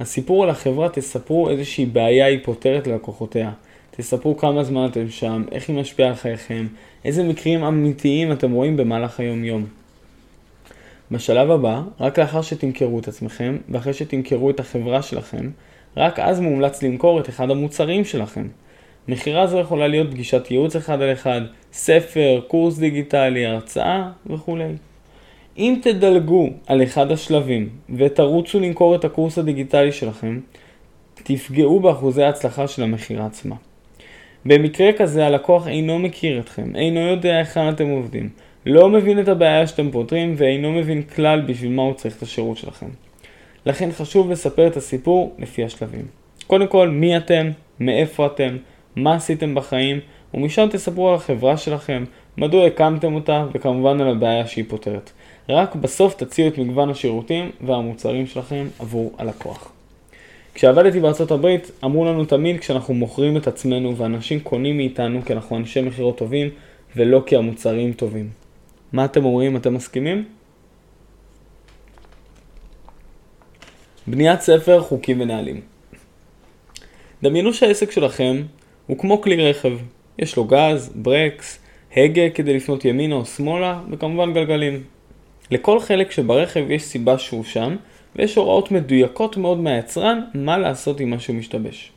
הסיפור 0.00 0.44
על 0.44 0.50
החברה 0.50 0.88
תספרו 0.88 1.50
איזושהי 1.50 1.86
בעיה 1.86 2.26
היא 2.26 2.38
פותרת 2.44 2.86
ללקוחותיה. 2.86 3.50
תספרו 3.90 4.36
כמה 4.36 4.64
זמן 4.64 4.88
אתם 4.90 5.08
שם, 5.08 5.44
איך 5.52 5.68
היא 5.68 5.76
משפיעה 5.76 6.08
על 6.08 6.14
חייכם, 6.14 6.66
איזה 7.04 7.22
מקרים 7.24 7.64
אמיתיים 7.64 8.32
אתם 8.32 8.52
רואים 8.52 8.76
במהלך 8.76 9.20
היום-יום. 9.20 9.66
בשלב 11.10 11.50
הבא, 11.50 11.82
רק 12.00 12.18
לאחר 12.18 12.42
שתמכרו 12.42 12.98
את 12.98 13.08
עצמכם, 13.08 13.56
ואחרי 13.68 13.92
שתמכרו 13.92 14.50
את 14.50 14.60
החברה 14.60 15.02
שלכם, 15.02 15.50
רק 15.96 16.18
אז 16.18 16.40
מומלץ 16.40 16.82
למכור 16.82 17.20
את 17.20 17.28
אחד 17.28 17.50
המוצרים 17.50 18.04
שלכם. 18.04 18.48
מכירה 19.08 19.46
זו 19.46 19.58
יכולה 19.58 19.88
להיות 19.88 20.10
פגישת 20.10 20.50
ייעוץ 20.50 20.76
אחד 20.76 21.02
על 21.02 21.12
אחד, 21.12 21.40
ספר, 21.72 22.40
קורס 22.46 22.78
דיגיטלי, 22.78 23.46
הרצאה 23.46 24.08
וכולי. 24.26 24.72
אם 25.58 25.78
תדלגו 25.82 26.50
על 26.66 26.82
אחד 26.82 27.12
השלבים 27.12 27.68
ותרוצו 27.96 28.60
למכור 28.60 28.94
את 28.94 29.04
הקורס 29.04 29.38
הדיגיטלי 29.38 29.92
שלכם, 29.92 30.40
תפגעו 31.14 31.80
באחוזי 31.80 32.22
ההצלחה 32.22 32.68
של 32.68 32.82
המכירה 32.82 33.26
עצמה. 33.26 33.56
במקרה 34.44 34.92
כזה 34.92 35.26
הלקוח 35.26 35.68
אינו 35.68 35.98
מכיר 35.98 36.40
אתכם, 36.40 36.76
אינו 36.76 37.00
יודע 37.00 37.36
היכן 37.36 37.68
אתם 37.68 37.88
עובדים, 37.88 38.28
לא 38.66 38.88
מבין 38.88 39.20
את 39.20 39.28
הבעיה 39.28 39.66
שאתם 39.66 39.90
פותרים 39.90 40.34
ואינו 40.36 40.72
מבין 40.72 41.02
כלל 41.02 41.40
בשביל 41.40 41.70
מה 41.72 41.82
הוא 41.82 41.94
צריך 41.94 42.16
את 42.16 42.22
השירות 42.22 42.56
שלכם. 42.56 42.88
לכן 43.66 43.92
חשוב 43.92 44.30
לספר 44.30 44.66
את 44.66 44.76
הסיפור 44.76 45.36
לפי 45.38 45.64
השלבים. 45.64 46.06
קודם 46.46 46.66
כל, 46.66 46.88
מי 46.88 47.16
אתם, 47.16 47.50
מאיפה 47.80 48.26
אתם, 48.26 48.56
מה 48.96 49.14
עשיתם 49.14 49.54
בחיים, 49.54 50.00
ומשם 50.34 50.68
תספרו 50.70 51.08
על 51.08 51.14
החברה 51.14 51.56
שלכם, 51.56 52.04
מדוע 52.36 52.66
הקמתם 52.66 53.14
אותה, 53.14 53.46
וכמובן 53.54 54.00
על 54.00 54.08
הבעיה 54.08 54.46
שהיא 54.46 54.64
פותרת. 54.68 55.10
רק 55.48 55.74
בסוף 55.74 56.14
תציעו 56.14 56.48
את 56.48 56.58
מגוון 56.58 56.90
השירותים 56.90 57.50
והמוצרים 57.60 58.26
שלכם 58.26 58.66
עבור 58.78 59.12
הלקוח. 59.18 59.72
כשעבדתי 60.54 61.00
בארצות 61.00 61.30
הברית, 61.30 61.70
אמרו 61.84 62.04
לנו 62.04 62.24
תמיד 62.24 62.60
כשאנחנו 62.60 62.94
מוכרים 62.94 63.36
את 63.36 63.46
עצמנו 63.46 63.96
ואנשים 63.96 64.40
קונים 64.40 64.76
מאיתנו 64.76 65.24
כי 65.24 65.32
אנחנו 65.32 65.56
אנשי 65.56 65.80
מכירות 65.80 66.18
טובים 66.18 66.50
ולא 66.96 67.22
כי 67.26 67.36
המוצרים 67.36 67.92
טובים. 67.92 68.28
מה 68.92 69.04
אתם 69.04 69.24
אומרים? 69.24 69.56
אתם 69.56 69.74
מסכימים? 69.74 70.24
בניית 74.06 74.40
ספר, 74.40 74.82
חוקים 74.82 75.20
ונהלים. 75.20 75.60
דמיינו 77.22 77.54
שהעסק 77.54 77.90
שלכם 77.90 78.42
הוא 78.86 78.98
כמו 78.98 79.20
כלי 79.20 79.50
רכב. 79.50 79.72
יש 80.18 80.36
לו 80.36 80.44
גז, 80.44 80.92
ברקס, 80.94 81.58
הגה 81.96 82.30
כדי 82.30 82.56
לפנות 82.56 82.84
ימינה 82.84 83.14
או 83.14 83.24
שמאלה, 83.24 83.80
וכמובן 83.90 84.32
גלגלים. 84.32 84.82
לכל 85.50 85.80
חלק 85.80 86.10
שברכב 86.10 86.70
יש 86.70 86.82
סיבה 86.82 87.18
שהוא 87.18 87.44
שם, 87.44 87.76
ויש 88.16 88.34
הוראות 88.36 88.70
מדויקות 88.70 89.36
מאוד 89.36 89.58
מהיצרן 89.58 90.20
מה 90.34 90.58
לעשות 90.58 91.00
עם 91.00 91.10
מה 91.10 91.18
שמשתבש. 91.18 91.92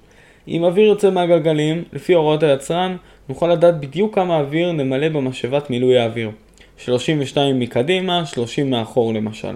אם 0.47 0.63
אוויר 0.63 0.87
יוצא 0.87 1.09
מהגלגלים, 1.09 1.83
לפי 1.93 2.13
הוראות 2.13 2.43
היצרן, 2.43 2.95
נוכל 3.29 3.47
לדעת 3.47 3.79
בדיוק 3.79 4.15
כמה 4.15 4.39
אוויר 4.39 4.71
נמלא 4.71 5.09
במשאבת 5.09 5.69
מילוי 5.69 5.97
האוויר. 5.97 6.31
32 6.77 7.59
מקדימה, 7.59 8.25
30 8.25 8.69
מאחור 8.69 9.13
למשל. 9.13 9.55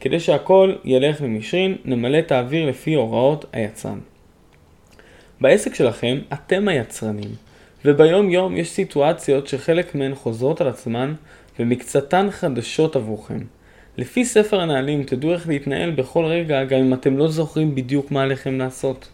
כדי 0.00 0.20
שהכל 0.20 0.72
ילך 0.84 1.22
למשרין, 1.22 1.76
נמלא 1.84 2.18
את 2.18 2.32
האוויר 2.32 2.66
לפי 2.66 2.94
הוראות 2.94 3.44
היצרן. 3.52 3.98
בעסק 5.40 5.74
שלכם 5.74 6.18
אתם 6.32 6.68
היצרנים, 6.68 7.30
וביום 7.84 8.30
יום 8.30 8.56
יש 8.56 8.70
סיטואציות 8.70 9.46
שחלק 9.46 9.94
מהן 9.94 10.14
חוזרות 10.14 10.60
על 10.60 10.68
עצמן 10.68 11.14
ומקצתן 11.58 12.26
חדשות 12.30 12.96
עבורכם. 12.96 13.38
לפי 13.98 14.24
ספר 14.24 14.60
הנהלים 14.60 15.02
תדעו 15.02 15.32
איך 15.32 15.48
להתנהל 15.48 15.90
בכל 15.90 16.24
רגע 16.24 16.64
גם 16.64 16.78
אם 16.78 16.94
אתם 16.94 17.16
לא 17.16 17.28
זוכרים 17.28 17.74
בדיוק 17.74 18.10
מה 18.10 18.22
עליכם 18.22 18.58
לעשות. 18.58 19.08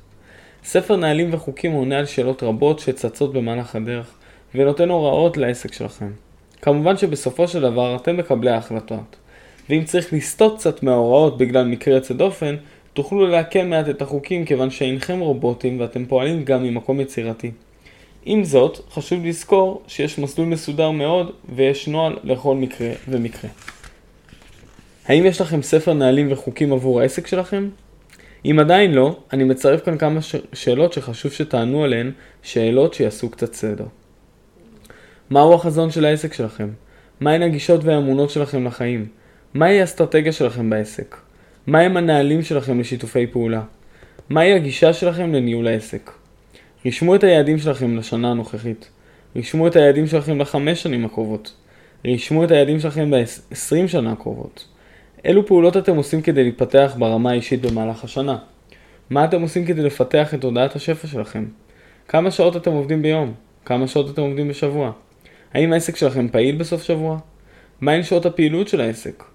ספר 0.65 0.97
נהלים 0.97 1.35
וחוקים 1.35 1.73
עונה 1.73 1.99
על 1.99 2.07
שאלות 2.07 2.43
רבות 2.43 2.79
שצצות 2.79 3.33
במהלך 3.33 3.77
הדרך 3.77 4.11
ונותן 4.55 4.89
הוראות 4.89 5.37
לעסק 5.37 5.73
שלכם. 5.73 6.11
כמובן 6.63 6.97
שבסופו 6.97 7.49
של 7.49 7.61
דבר 7.61 7.97
אתם 7.97 8.17
מקבלי 8.17 8.51
ההחלטות. 8.51 9.17
ואם 9.71 9.85
צריך 9.85 10.13
לסטות 10.13 10.59
קצת 10.59 10.83
מההוראות 10.83 11.39
בגלל 11.39 11.65
מקרה 11.65 11.95
יוצא 11.95 12.15
דופן, 12.15 12.57
תוכלו 12.93 13.27
לעקם 13.27 13.71
מעט 13.71 13.89
את 13.89 14.03
החוקים 14.03 14.45
כיוון 14.45 14.71
שאינכם 14.71 15.21
רובוטים 15.21 15.81
ואתם 15.81 16.07
פועלים 16.07 16.45
גם 16.45 16.63
ממקום 16.63 17.01
יצירתי. 17.01 17.51
עם 18.25 18.45
זאת, 18.45 18.79
חשוב 18.91 19.27
לזכור 19.27 19.83
שיש 19.87 20.19
מסלול 20.19 20.49
מסודר 20.49 20.91
מאוד 20.91 21.33
ויש 21.55 21.89
נוהל 21.89 22.19
לכל 22.25 22.57
מקרה 22.57 22.91
ומקרה. 23.09 23.51
האם 25.07 25.27
יש 25.27 25.41
לכם 25.41 25.63
ספר 25.63 25.93
נהלים 25.93 26.33
וחוקים 26.33 26.73
עבור 26.73 27.01
העסק 27.01 27.27
שלכם? 27.27 27.69
אם 28.45 28.59
עדיין 28.61 28.93
לא, 28.93 29.17
אני 29.33 29.45
מצרף 29.45 29.85
כאן 29.85 29.99
כמה 29.99 30.23
ש... 30.23 30.35
שאלות 30.53 30.93
שחשוב 30.93 31.33
שתענו 31.33 31.85
עליהן, 31.85 32.11
שאלות 32.43 32.95
שיעשו 32.95 33.31
קצת 33.31 33.55
סדר. 33.55 33.85
מהו 35.31 35.55
החזון 35.55 35.91
של 35.91 36.05
העסק 36.05 36.33
שלכם? 36.33 36.69
מהן 37.21 37.43
הגישות 37.43 37.85
והאמונות 37.85 38.31
שלכם 38.31 38.65
לחיים? 38.67 39.07
מהי 39.55 39.81
האסטרטגיה 39.81 40.33
שלכם 40.33 40.71
בעסק? 40.71 41.17
מהם 41.67 41.97
הנהלים 41.97 42.43
שלכם 42.43 42.81
לשיתופי 42.81 43.27
פעולה? 43.27 43.63
מהי 44.31 44.55
הגישה 44.55 44.93
שלכם 44.93 45.33
לניהול 45.33 45.67
העסק? 45.67 46.11
רשמו 46.87 47.15
את 47.15 47.25
היעדים 47.25 47.59
שלכם 47.59 47.97
לשנה 47.97 48.31
הנוכחית. 48.31 48.89
רשמו 49.37 49.67
את 49.67 49.77
היעדים 49.77 50.07
שלכם 50.07 50.39
לחמש 50.39 50.83
שנים 50.83 51.05
הקרובות. 51.05 51.53
רשמו 52.05 52.45
את 52.45 52.51
היעדים 52.51 52.81
שלכם 52.81 53.11
ב-20 53.11 53.89
שנה 53.89 54.13
הקרובות. 54.13 54.69
אילו 55.25 55.47
פעולות 55.47 55.77
אתם 55.77 55.97
עושים 55.97 56.23
כדי 56.23 56.45
להתפתח 56.45 56.95
ברמה 56.99 57.31
האישית 57.31 57.61
במהלך 57.61 58.05
השנה? 58.05 58.39
מה 59.11 59.25
אתם 59.25 59.43
עושים 59.43 59.67
כדי 59.67 59.83
לפתח 59.83 60.35
את 60.35 60.41
תודעת 60.41 60.77
השפע 60.77 61.09
שלכם? 61.09 61.45
כמה 62.09 62.31
שעות 62.31 62.57
אתם 62.57 62.73
עובדים 62.73 63.03
ביום? 63.03 63.35
כמה 63.65 63.89
שעות 63.89 64.11
אתם 64.11 64.23
עובדים 64.23 64.49
בשבוע? 64.49 64.93
האם 65.55 65.73
העסק 65.73 65.97
שלכם 65.97 66.29
פעיל 66.29 66.57
בסוף 66.57 66.83
שבוע? 66.83 67.19
מהן 67.81 68.03
שעות 68.03 68.27
הפעילות 68.27 68.69
של 68.69 68.81
העסק? 68.81 69.32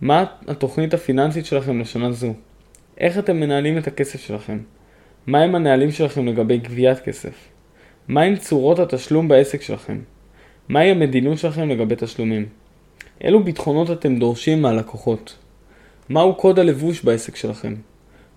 מה 0.00 0.24
התוכנית 0.48 0.94
הפיננסית 0.94 1.46
שלכם 1.46 1.80
לשנה 1.80 2.12
זו? 2.12 2.32
איך 2.98 3.18
אתם 3.18 3.40
מנהלים 3.40 3.78
את 3.78 3.86
הכסף 3.86 4.20
שלכם? 4.20 4.58
מהם 5.26 5.54
הנהלים 5.54 5.90
שלכם 5.90 6.26
לגבי 6.26 6.58
גביית 6.58 6.98
כסף? 6.98 7.48
מהן 8.08 8.36
צורות 8.36 8.78
התשלום 8.78 9.28
בעסק 9.28 9.62
שלכם? 9.62 9.98
מהי 10.68 10.90
המדיניות 10.90 11.38
שלכם 11.38 11.68
לגבי 11.68 11.94
תשלומים? 11.98 12.46
אילו 13.20 13.44
ביטחונות 13.44 13.90
אתם 13.90 14.18
דורשים 14.18 14.62
מהלקוחות? 14.62 15.36
מהו 16.08 16.34
קוד 16.34 16.58
הלבוש 16.58 17.02
בעסק 17.02 17.36
שלכם? 17.36 17.74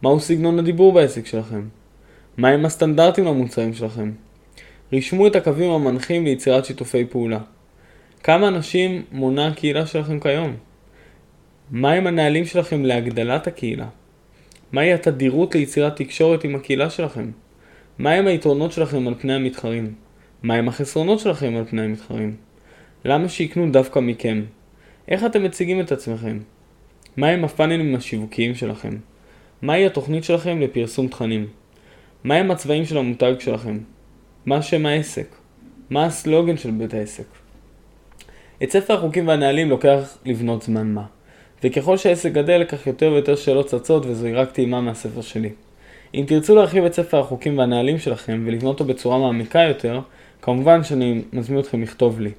מהו 0.01 0.20
סגנון 0.20 0.60
הדיבור 0.60 0.94
בעסק 0.94 1.25
שלכם? 1.25 1.68
מהם 2.38 2.65
הסטנדרטים 2.65 3.25
למוצרים 3.25 3.74
שלכם? 3.74 4.12
רשמו 4.94 5.27
את 5.27 5.36
הקווים 5.36 5.72
המנחים 5.72 6.25
ליצירת 6.25 6.65
שיתופי 6.65 7.06
פעולה. 7.06 7.39
כמה 8.24 8.48
אנשים 8.48 9.03
מונה 9.12 9.48
הקהילה 9.48 9.86
שלכם 9.86 10.20
כיום? 10.20 10.56
מהם 11.72 12.08
הנהלים 12.08 12.46
שלכם 12.46 12.86
להגדלת 12.86 13.48
הקהילה? 13.48 13.88
מהי 14.72 14.94
התדירות 14.94 15.56
ליצירת 15.56 15.96
תקשורת 15.96 16.44
עם 16.44 16.56
הקהילה 16.56 16.90
שלכם? 16.90 17.32
מהם 18.00 18.28
היתרונות 18.28 18.72
שלכם 18.72 19.08
על 19.08 19.16
פני 19.20 19.34
המתחרים? 19.34 19.94
מהם 20.44 20.68
החסרונות 20.68 21.20
שלכם 21.20 21.56
על 21.56 21.66
פני 21.66 21.82
המתחרים? 21.82 22.36
למה 23.06 23.30
שיקנו 23.30 23.72
דווקא 23.72 24.00
מכם? 24.00 24.44
איך 25.08 25.25
אתם 25.25 25.44
מציגים 25.44 25.80
את 25.80 25.92
עצמכם? 25.92 26.40
מהם 27.18 27.44
הפאנלים 27.44 27.96
השיווקיים 27.96 28.56
שלכם? 28.56 28.98
מהי 29.62 29.86
התוכנית 29.86 30.24
שלכם 30.24 30.62
לפרסום 30.62 31.08
תכנים? 31.08 31.48
מהם 32.24 32.51
הצבעים 32.51 32.86
של 32.86 32.98
המותג 32.98 33.34
שלכם? 33.40 33.78
מה 34.46 34.62
שם 34.62 34.86
העסק? 34.86 35.28
מה 35.90 36.06
הסלוגן 36.06 36.58
של 36.58 36.72
בית 36.72 36.94
העסק? 36.94 37.25
את 38.63 38.72
ספר 38.72 38.94
החוקים 38.94 39.28
והנהלים 39.28 39.70
לוקח 39.70 40.18
לבנות 40.25 40.62
זמן 40.62 40.94
מה, 40.94 41.06
וככל 41.63 41.98
שהעסק 41.98 42.32
גדל, 42.32 42.63
כך 42.63 42.88
יותר 42.88 43.12
ויותר 43.12 43.36
שאלות 43.36 43.68
צצות 43.68 44.06
וזוהי 44.06 44.34
רק 44.34 44.51
טעימה 44.51 44.82
מהספר 44.82 45.22
שלי. 45.22 45.50
אם 46.13 46.24
תרצו 46.27 46.56
להרחיב 46.56 46.86
את 46.86 46.94
ספר 46.94 47.20
החוקים 47.20 47.58
והנהלים 47.58 48.00
שלכם 48.00 48.44
ולבנות 48.46 48.80
אותו 48.80 48.94
בצורה 48.94 49.18
מעמיקה 49.18 49.60
יותר, 49.60 50.00
כמובן 50.41 50.84
שאני 50.84 51.22
מזמין 51.34 51.60
אתכם 51.60 51.82
לכתוב 51.82 52.22
לי. 52.22 52.32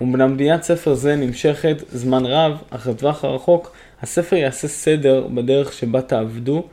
ומבחינת 0.00 0.36
בניית 0.36 0.62
ספר 0.62 0.94
זה 0.94 1.16
נמשכת 1.16 1.76
זמן 1.92 2.26
רב, 2.26 2.52
אך 2.70 2.86
לטווח 2.86 3.24
הרחוק, 3.24 3.72
הספר 4.02 4.36
יעשה 4.36 4.68
סדר 4.68 5.26
בדרך 5.34 5.72
שבה 5.72 6.02
תעבדו, 6.02 6.64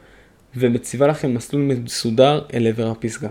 ומציבה 0.56 1.08
לכם 1.08 1.34
מסלול 1.34 1.62
מסודר 1.62 2.42
אל 2.54 2.68
עבר 2.68 2.88
הפסגה. 2.88 3.30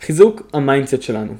חיזוק 0.00 0.50
ה 0.52 0.58
mindset 0.58 1.02
שלנו. 1.02 1.32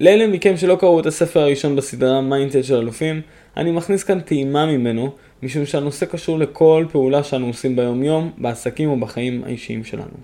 לאלה 0.00 0.26
מכם 0.26 0.56
שלא 0.56 0.76
קראו 0.80 1.00
את 1.00 1.06
הספר 1.06 1.40
הראשון 1.40 1.76
בסדרה 1.76 2.20
mindset 2.20 2.64
של 2.64 2.76
אלופים, 2.76 3.20
אני 3.56 3.70
מכניס 3.70 4.04
כאן 4.04 4.20
טעימה 4.20 4.66
ממנו, 4.66 5.14
משום 5.44 5.66
שהנושא 5.66 6.06
קשור 6.06 6.38
לכל 6.38 6.86
פעולה 6.92 7.22
שאנו 7.22 7.46
עושים 7.46 7.76
ביום 7.76 8.02
יום, 8.02 8.30
בעסקים 8.38 8.90
או 8.90 9.00
בחיים 9.00 9.42
האישיים 9.46 9.84
שלנו. 9.84 10.16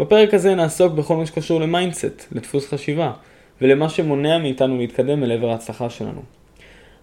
בפרק 0.00 0.34
הזה 0.34 0.54
נעסוק 0.54 0.92
בכל 0.92 1.16
מה 1.16 1.26
שקשור 1.26 1.60
ל 1.60 1.67
mindset, 1.67 2.24
לדפוס 2.32 2.68
חשיבה, 2.68 3.12
ולמה 3.60 3.88
שמונע 3.88 4.38
מאיתנו 4.38 4.78
להתקדם 4.78 5.22
אל 5.22 5.32
עבר 5.32 5.50
ההצלחה 5.50 5.90
שלנו. 5.90 6.22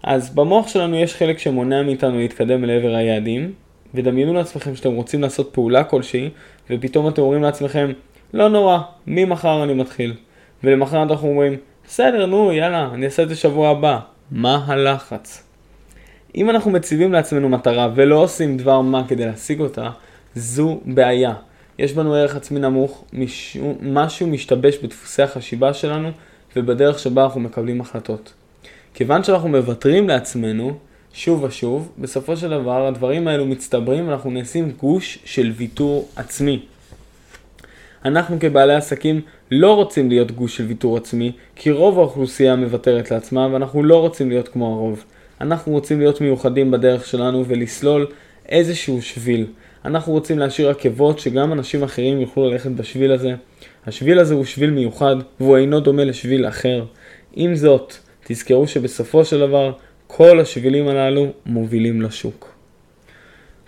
אז 0.03 0.35
במוח 0.35 0.67
שלנו 0.67 0.95
יש 0.95 1.15
חלק 1.15 1.39
שמונע 1.39 1.83
מאיתנו 1.83 2.17
להתקדם 2.17 2.63
אל 2.63 2.69
עבר 2.69 2.95
היעדים, 2.95 3.53
ודמיינו 3.93 4.33
לעצמכם 4.33 4.75
שאתם 4.75 4.91
רוצים 4.91 5.21
לעשות 5.21 5.49
פעולה 5.53 5.83
כלשהי, 5.83 6.29
ופתאום 6.69 7.07
אתם 7.07 7.21
אומרים 7.21 7.41
לעצמכם, 7.41 7.91
לא 8.33 8.49
נורא, 8.49 8.79
ממחר 9.07 9.63
אני 9.63 9.73
מתחיל. 9.73 10.13
ולמחרת 10.63 11.11
אנחנו 11.11 11.27
אומרים, 11.27 11.57
בסדר, 11.87 12.25
נו, 12.25 12.53
יאללה, 12.53 12.89
אני 12.93 13.05
אעשה 13.05 13.23
את 13.23 13.29
זה 13.29 13.35
שבוע 13.35 13.69
הבא. 13.69 13.99
מה 14.31 14.63
הלחץ? 14.67 15.50
אם 16.35 16.49
אנחנו 16.49 16.71
מציבים 16.71 17.13
לעצמנו 17.13 17.49
מטרה 17.49 17.89
ולא 17.95 18.15
עושים 18.15 18.57
דבר 18.57 18.81
מה 18.81 19.07
כדי 19.07 19.25
להשיג 19.25 19.59
אותה, 19.59 19.89
זו 20.35 20.79
בעיה. 20.85 21.33
יש 21.79 21.93
בנו 21.93 22.13
ערך 22.13 22.35
עצמי 22.35 22.59
נמוך, 22.59 23.03
משהו, 23.13 23.77
משהו 23.81 24.27
משתבש 24.27 24.77
בדפוסי 24.77 25.21
החשיבה 25.21 25.73
שלנו 25.73 26.09
ובדרך 26.55 26.99
שבה 26.99 27.23
אנחנו 27.23 27.39
מקבלים 27.39 27.81
החלטות. 27.81 28.33
כיוון 28.93 29.23
שאנחנו 29.23 29.49
מוותרים 29.49 30.07
לעצמנו, 30.07 30.73
שוב 31.13 31.43
ושוב, 31.43 31.91
בסופו 31.97 32.37
של 32.37 32.49
דבר 32.49 32.87
הדברים 32.87 33.27
האלו 33.27 33.45
מצטברים 33.45 34.07
ואנחנו 34.07 34.31
נעשים 34.31 34.71
גוש 34.77 35.19
של 35.25 35.51
ויתור 35.55 36.09
עצמי. 36.15 36.65
אנחנו 38.05 38.39
כבעלי 38.39 38.75
עסקים 38.75 39.21
לא 39.51 39.75
רוצים 39.75 40.09
להיות 40.09 40.31
גוש 40.31 40.57
של 40.57 40.65
ויתור 40.65 40.97
עצמי, 40.97 41.31
כי 41.55 41.71
רוב 41.71 41.99
האוכלוסייה 41.99 42.55
מוותרת 42.55 43.11
לעצמה 43.11 43.47
ואנחנו 43.51 43.83
לא 43.83 43.99
רוצים 43.99 44.29
להיות 44.29 44.47
כמו 44.47 44.73
הרוב. 44.73 45.03
אנחנו 45.41 45.71
רוצים 45.71 45.99
להיות 45.99 46.21
מיוחדים 46.21 46.71
בדרך 46.71 47.05
שלנו 47.05 47.45
ולסלול 47.47 48.07
איזשהו 48.49 49.01
שביל. 49.01 49.45
אנחנו 49.85 50.13
רוצים 50.13 50.39
להשאיר 50.39 50.69
עקבות 50.69 51.19
שגם 51.19 51.53
אנשים 51.53 51.83
אחרים 51.83 52.21
יוכלו 52.21 52.49
ללכת 52.49 52.71
בשביל 52.71 53.11
הזה. 53.11 53.33
השביל 53.85 54.19
הזה 54.19 54.33
הוא 54.33 54.45
שביל 54.45 54.69
מיוחד 54.69 55.15
והוא 55.39 55.57
אינו 55.57 55.79
דומה 55.79 56.03
לשביל 56.03 56.47
אחר. 56.47 56.85
עם 57.33 57.55
זאת, 57.55 57.93
תזכרו 58.23 58.67
שבסופו 58.67 59.25
של 59.25 59.39
דבר 59.39 59.71
כל 60.07 60.39
השבילים 60.39 60.87
הללו 60.87 61.27
מובילים 61.45 62.01
לשוק. 62.01 62.53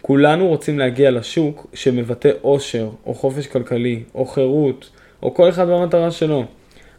כולנו 0.02 0.48
רוצים 0.48 0.80
להגיע 0.80 1.12
לשוק 1.12 1.68
שמבטא 1.74 2.32
עושר, 2.42 2.90
או 3.06 3.14
חופש 3.14 3.48
כלכלי, 3.48 4.04
או 4.16 4.26
חירות, 4.26 4.90
או 5.24 5.34
כל 5.34 5.50
אחד 5.50 5.68
במטרה 5.68 6.12
שלו. 6.12 6.46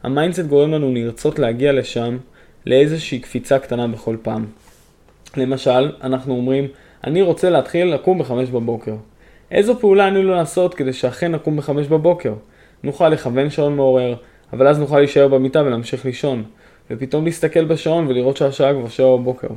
ה 0.03 0.08
mindset 0.08 0.47
גורם 0.47 0.73
לנו 0.73 0.95
לרצות 0.95 1.39
להגיע 1.39 1.73
לשם 1.73 2.19
לאיזושהי 2.67 3.19
קפיצה 3.19 3.59
קטנה 3.59 3.89
בכל 3.89 4.17
פעם. 4.23 4.64
למשל, 5.37 5.93
אנחנו 6.03 6.35
אומרים, 6.35 6.69
אני 7.05 7.23
רוצה 7.23 7.51
להתחיל 7.51 7.95
לקום 7.95 8.19
בחמש 8.19 8.49
בבוקר. 8.51 8.95
איזו 9.51 9.79
פעולה 9.81 10.09
עלינו 10.09 10.37
לעשות 10.37 10.75
כדי 10.75 10.93
שאכן 10.93 11.33
נקום 11.33 11.57
בחמש 11.57 11.87
בבוקר? 11.87 12.35
נוכל 12.83 13.09
לכוון 13.09 13.51
שעון 13.51 13.77
מעורר, 13.77 14.15
אבל 14.53 14.69
אז 14.69 14.79
נוכל 14.79 14.99
להישאר 14.99 15.29
במיטה 15.29 15.63
ולהמשיך 15.63 16.05
לישון, 16.05 16.45
ופתאום 16.91 17.25
להסתכל 17.25 17.65
בשעון 17.65 18.07
ולראות 18.07 18.37
שהשעה 18.37 18.73
כבר 18.73 18.89
שבע 18.89 19.17
בבוקר. 19.17 19.49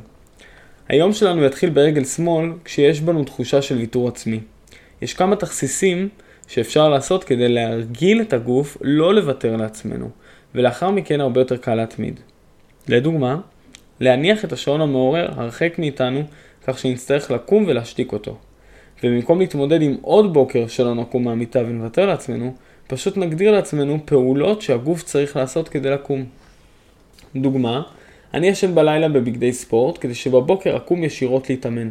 היום 0.88 1.12
שלנו 1.12 1.44
יתחיל 1.44 1.70
ברגל 1.70 2.04
שמאל 2.04 2.52
כשיש 2.64 3.00
בנו 3.00 3.24
תחושה 3.24 3.62
של 3.62 3.76
ויתור 3.76 4.08
עצמי. 4.08 4.40
יש 5.02 5.14
כמה 5.14 5.36
תכסיסים 5.36 6.08
שאפשר 6.48 6.88
לעשות 6.88 7.24
כדי 7.24 7.48
להרגיל 7.48 8.20
את 8.20 8.32
הגוף 8.32 8.78
לא 8.80 9.14
לוותר 9.14 9.56
לעצמנו, 9.56 10.10
ולאחר 10.54 10.90
מכן 10.90 11.20
הרבה 11.20 11.40
יותר 11.40 11.56
קל 11.56 11.74
להתמיד. 11.74 12.20
לדוגמה, 12.88 13.40
להניח 14.00 14.44
את 14.44 14.52
השעון 14.52 14.80
המעורר 14.80 15.28
הרחק 15.36 15.78
מאיתנו 15.78 16.22
כך 16.66 16.78
שנצטרך 16.78 17.30
לקום 17.30 17.64
ולהשתיק 17.66 18.12
אותו. 18.12 18.36
ובמקום 19.04 19.40
להתמודד 19.40 19.82
עם 19.82 19.96
עוד 20.02 20.32
בוקר 20.32 20.66
שלא 20.66 20.94
נקום 20.94 21.24
מהמיטה 21.24 21.58
ונוותר 21.58 22.06
לעצמנו, 22.06 22.54
פשוט 22.86 23.16
נגדיר 23.16 23.52
לעצמנו 23.52 23.98
פעולות 24.04 24.62
שהגוף 24.62 25.02
צריך 25.02 25.36
לעשות 25.36 25.68
כדי 25.68 25.90
לקום. 25.90 26.24
דוגמה, 27.36 27.82
אני 28.34 28.46
ישן 28.46 28.74
בלילה 28.74 29.08
בבגדי 29.08 29.52
ספורט 29.52 29.98
כדי 30.00 30.14
שבבוקר 30.14 30.76
אקום 30.76 31.04
ישירות 31.04 31.50
להתאמן. 31.50 31.90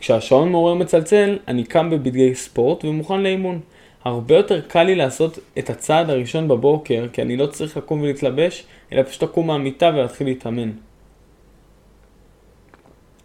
כשהשעון 0.00 0.48
מעורר 0.48 0.74
מצלצל, 0.74 1.38
אני 1.48 1.64
קם 1.64 1.90
בבגדי 1.90 2.34
ספורט 2.34 2.84
ומוכן 2.84 3.20
לאימון. 3.20 3.60
הרבה 4.04 4.36
יותר 4.36 4.60
קל 4.60 4.82
לי 4.82 4.94
לעשות 4.94 5.38
את 5.58 5.70
הצעד 5.70 6.10
הראשון 6.10 6.48
בבוקר, 6.48 7.06
כי 7.12 7.22
אני 7.22 7.36
לא 7.36 7.46
צריך 7.46 7.76
לקום 7.76 8.00
ולהתלבש, 8.00 8.64
אלא 8.92 9.02
פשוט 9.02 9.22
לקום 9.22 9.46
מהמיטה 9.46 9.90
ולהתחיל 9.94 10.26
להתאמן. 10.26 10.70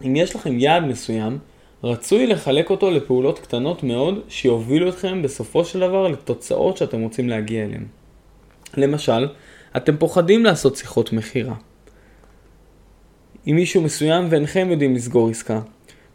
אם 0.05 0.15
יש 0.15 0.35
לכם 0.35 0.59
יעד 0.59 0.83
מסוים, 0.83 1.37
רצוי 1.83 2.27
לחלק 2.27 2.69
אותו 2.69 2.91
לפעולות 2.91 3.39
קטנות 3.39 3.83
מאוד 3.83 4.19
שיובילו 4.27 4.89
אתכם 4.89 5.21
בסופו 5.21 5.65
של 5.65 5.79
דבר 5.79 6.07
לתוצאות 6.07 6.77
שאתם 6.77 7.01
רוצים 7.01 7.29
להגיע 7.29 7.65
אליהן. 7.65 7.85
למשל, 8.77 9.27
אתם 9.77 9.97
פוחדים 9.97 10.45
לעשות 10.45 10.75
שיחות 10.75 11.13
מכירה. 11.13 11.55
עם 13.45 13.55
מישהו 13.55 13.81
מסוים 13.81 14.27
ואינכם 14.29 14.67
יודעים 14.71 14.95
לסגור 14.95 15.29
עסקה. 15.29 15.61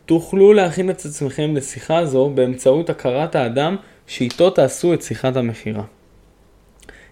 תוכלו 0.06 0.52
להכין 0.52 0.90
את 0.90 1.04
עצמכם 1.04 1.56
לשיחה 1.56 2.06
זו 2.06 2.30
באמצעות 2.34 2.90
הכרת 2.90 3.34
האדם 3.34 3.76
שאיתו 4.06 4.50
תעשו 4.50 4.94
את 4.94 5.02
שיחת 5.02 5.36
המכירה. 5.36 5.82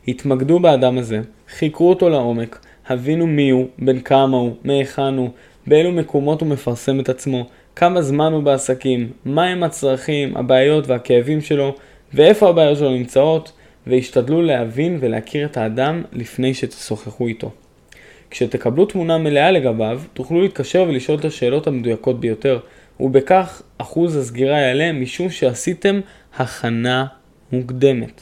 התמקדו 0.09 0.61
באדם 0.61 0.99
הזה, 0.99 1.21
חיקרו 1.49 1.91
אותו 1.91 2.09
לעומק, 2.09 2.67
הבינו 2.87 3.27
מי 3.27 3.51
הוא, 3.51 3.67
בן 3.79 4.01
כמה 4.01 4.37
הוא, 4.37 4.57
מהיכן 4.65 5.15
הוא, 5.17 5.31
באילו 5.67 5.93
מקומות 5.93 6.41
הוא 6.41 6.49
מפרסם 6.49 7.01
את 7.01 7.09
עצמו, 7.09 7.47
כמה 7.77 8.03
זמן 8.03 8.33
הוא 8.33 8.43
בעסקים, 8.43 9.13
מהם 9.25 9.63
הצרכים, 9.63 10.37
הבעיות 10.37 10.87
והכאבים 10.87 11.41
שלו, 11.41 11.75
ואיפה 12.15 12.49
הבעיות 12.49 12.79
שלו 12.79 12.91
נמצאות, 12.91 13.53
והשתדלו 13.87 14.43
להבין 14.43 14.99
ולהכיר 15.01 15.47
את 15.47 15.57
האדם 15.57 16.03
לפני 16.13 16.55
שתשוחחו 16.55 17.27
איתו. 17.27 17.51
כשתקבלו 18.31 18.87
תמונה 18.87 19.19
מלאה 19.19 19.51
לגביו, 19.51 20.01
תוכלו 20.15 20.43
להתקשר 20.43 20.85
ולשאול 20.89 21.19
את 21.19 21.25
השאלות 21.25 21.67
המדויקות 21.67 22.21
ביותר, 22.21 22.59
ובכך 23.01 23.63
אחוז 23.79 24.17
הסגירה 24.17 24.61
יעלה 24.61 24.93
משום 24.93 25.31
שעשיתם 25.31 26.01
הכנה 26.37 27.07
מוקדמת. 27.53 28.21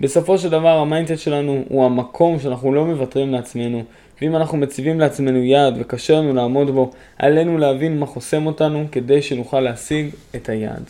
בסופו 0.00 0.38
של 0.38 0.48
דבר 0.48 0.78
ה 0.78 0.84
mindset 0.84 1.22
שלנו 1.22 1.64
הוא 1.68 1.84
המקום 1.84 2.38
שאנחנו 2.38 2.74
לא 2.74 2.84
מוותרים 2.84 3.32
לעצמנו, 3.32 3.84
ואם 4.22 4.36
אנחנו 4.36 4.58
מציבים 4.58 5.00
לעצמנו 5.00 5.44
יעד 5.44 5.74
וקשה 5.80 6.14
לנו 6.14 6.34
לעמוד 6.34 6.70
בו, 6.70 6.90
עלינו 7.18 7.58
להבין 7.58 7.98
מה 7.98 8.06
חוסם 8.06 8.46
אותנו 8.46 8.86
כדי 8.92 9.22
שנוכל 9.22 9.60
להשיג 9.60 10.08
את 10.36 10.48
היעד. 10.48 10.84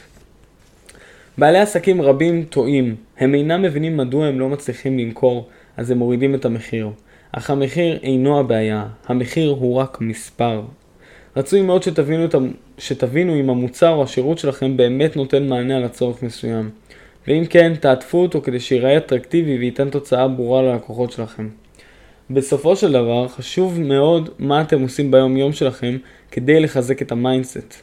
בעלי 1.38 1.58
עסקים 1.58 2.02
רבים 2.02 2.44
טועים, 2.44 2.96
הם 3.18 3.34
אינם 3.34 3.62
מבינים 3.62 3.96
מדוע 3.96 4.26
הם 4.26 4.40
לא 4.40 4.48
מצליחים 4.48 4.98
למכור, 4.98 5.48
אז 5.76 5.90
הם 5.90 5.98
מורידים 5.98 6.34
את 6.34 6.44
המחיר. 6.44 6.90
אך 7.32 7.50
המחיר 7.50 7.98
אינו 8.02 8.40
הבעיה, 8.40 8.86
המחיר 9.06 9.50
הוא 9.50 9.76
רק 9.76 10.00
מספר. 10.00 10.62
רצוי 11.36 11.62
מאוד 11.62 11.82
שתבינו, 11.82 12.24
את, 12.24 12.34
שתבינו 12.78 13.40
אם 13.40 13.50
המוצר 13.50 13.90
או 13.90 14.02
השירות 14.02 14.38
שלכם 14.38 14.76
באמת 14.76 15.16
נותן 15.16 15.48
מענה 15.48 15.76
על 15.76 15.84
הצורך 15.84 16.22
מסוים. 16.22 16.70
ואם 17.28 17.44
כן, 17.50 17.72
תעטפו 17.80 18.22
אותו 18.22 18.40
כדי 18.42 18.60
שיראה 18.60 18.96
אטרקטיבי 18.96 19.58
וייתן 19.58 19.90
תוצאה 19.90 20.28
ברורה 20.28 20.62
ללקוחות 20.62 21.12
שלכם. 21.12 21.48
בסופו 22.30 22.76
של 22.76 22.92
דבר, 22.92 23.28
חשוב 23.28 23.80
מאוד 23.80 24.30
מה 24.38 24.60
אתם 24.60 24.82
עושים 24.82 25.10
ביום 25.10 25.36
יום 25.36 25.52
שלכם 25.52 25.96
כדי 26.30 26.60
לחזק 26.60 27.02
את 27.02 27.12
ה 27.12 27.19
mindset. 27.19 27.74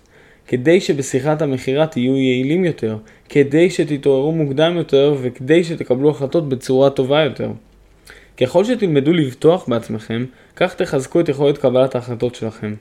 כדי 0.47 0.81
שבשיחת 0.81 1.41
המכירה 1.41 1.87
תהיו 1.87 2.17
יעילים 2.17 2.65
יותר, 2.65 2.97
כדי 3.29 3.69
שתתעוררו 3.69 4.31
מוקדם 4.31 4.77
יותר 4.77 5.15
וכדי 5.21 5.63
שתקבלו 5.63 6.09
החלטות 6.09 6.49
בצורה 6.49 6.89
טובה 6.89 7.23
יותר. 7.23 7.51
ככל 8.37 8.63
שתלמדו 8.63 9.13
לבטוח 9.13 9.69
בעצמכם, 9.69 10.25
כך 10.55 10.73
תחזקו 10.73 11.19
את 11.19 11.29
יכולת 11.29 11.57
קבלת 11.57 11.95
ההחלטות 11.95 12.35
שלכם. 12.35 12.73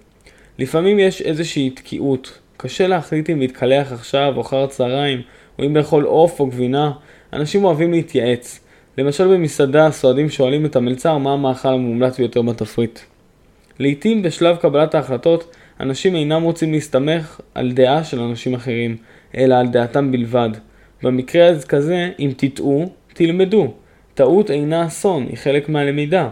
לפעמים 0.58 0.98
יש 0.98 1.22
איזושהי 1.22 1.70
תקיעות, 1.70 2.38
קשה 2.56 2.86
להחליט 2.86 3.30
אם 3.30 3.40
להתקלח 3.40 3.92
עכשיו 3.92 4.32
או 4.36 4.40
אחר 4.40 4.62
הצהריים, 4.62 5.22
או 5.58 5.64
אם 5.64 5.76
לאכול 5.76 6.04
עוף 6.04 6.40
או 6.40 6.46
גבינה, 6.46 6.92
אנשים 7.32 7.64
אוהבים 7.64 7.92
להתייעץ. 7.92 8.63
למשל 8.98 9.34
במסעדה 9.34 9.86
הסועדים 9.86 10.30
שואלים 10.30 10.66
את 10.66 10.76
המלצר 10.76 11.18
מה 11.18 11.32
המאכל 11.32 11.68
המומלץ 11.68 12.18
ביותר 12.18 12.42
בתפריט. 12.42 12.98
לעתים 13.78 14.22
בשלב 14.22 14.56
קבלת 14.56 14.94
ההחלטות, 14.94 15.56
אנשים 15.80 16.16
אינם 16.16 16.42
רוצים 16.42 16.72
להסתמך 16.72 17.40
על 17.54 17.72
דעה 17.72 18.04
של 18.04 18.20
אנשים 18.20 18.54
אחרים, 18.54 18.96
אלא 19.36 19.54
על 19.54 19.66
דעתם 19.66 20.12
בלבד. 20.12 20.48
במקרה 21.02 21.60
כזה, 21.68 22.10
אם 22.18 22.32
תטעו, 22.36 22.88
תלמדו. 23.14 23.74
טעות 24.14 24.50
אינה 24.50 24.86
אסון, 24.86 25.26
היא 25.28 25.36
חלק 25.36 25.68
מהלמידה. 25.68 26.28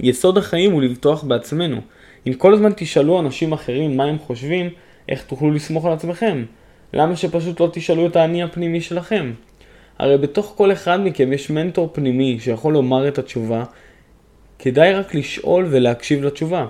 יסוד 0.00 0.38
החיים 0.38 0.72
הוא 0.72 0.82
לבטוח 0.82 1.24
בעצמנו. 1.24 1.80
אם 2.26 2.32
כל 2.32 2.54
הזמן 2.54 2.72
תשאלו 2.76 3.20
אנשים 3.20 3.52
אחרים 3.52 3.96
מה 3.96 4.04
הם 4.04 4.18
חושבים, 4.18 4.70
איך 5.08 5.22
תוכלו 5.22 5.50
לסמוך 5.50 5.84
על 5.84 5.92
עצמכם? 5.92 6.44
למה 6.92 7.16
שפשוט 7.16 7.60
לא 7.60 7.70
תשאלו 7.72 8.06
את 8.06 8.16
האני 8.16 8.42
הפנימי 8.42 8.80
שלכם? 8.80 9.32
הרי 9.98 10.18
בתוך 10.18 10.54
כל 10.56 10.72
אחד 10.72 11.00
מכם 11.00 11.32
יש 11.32 11.50
מנטור 11.50 11.90
פנימי 11.92 12.38
שיכול 12.40 12.72
לומר 12.72 13.08
את 13.08 13.18
התשובה, 13.18 13.64
כדאי 14.58 14.94
רק 14.94 15.14
לשאול 15.14 15.66
ולהקשיב 15.70 16.24
לתשובה. 16.24 16.66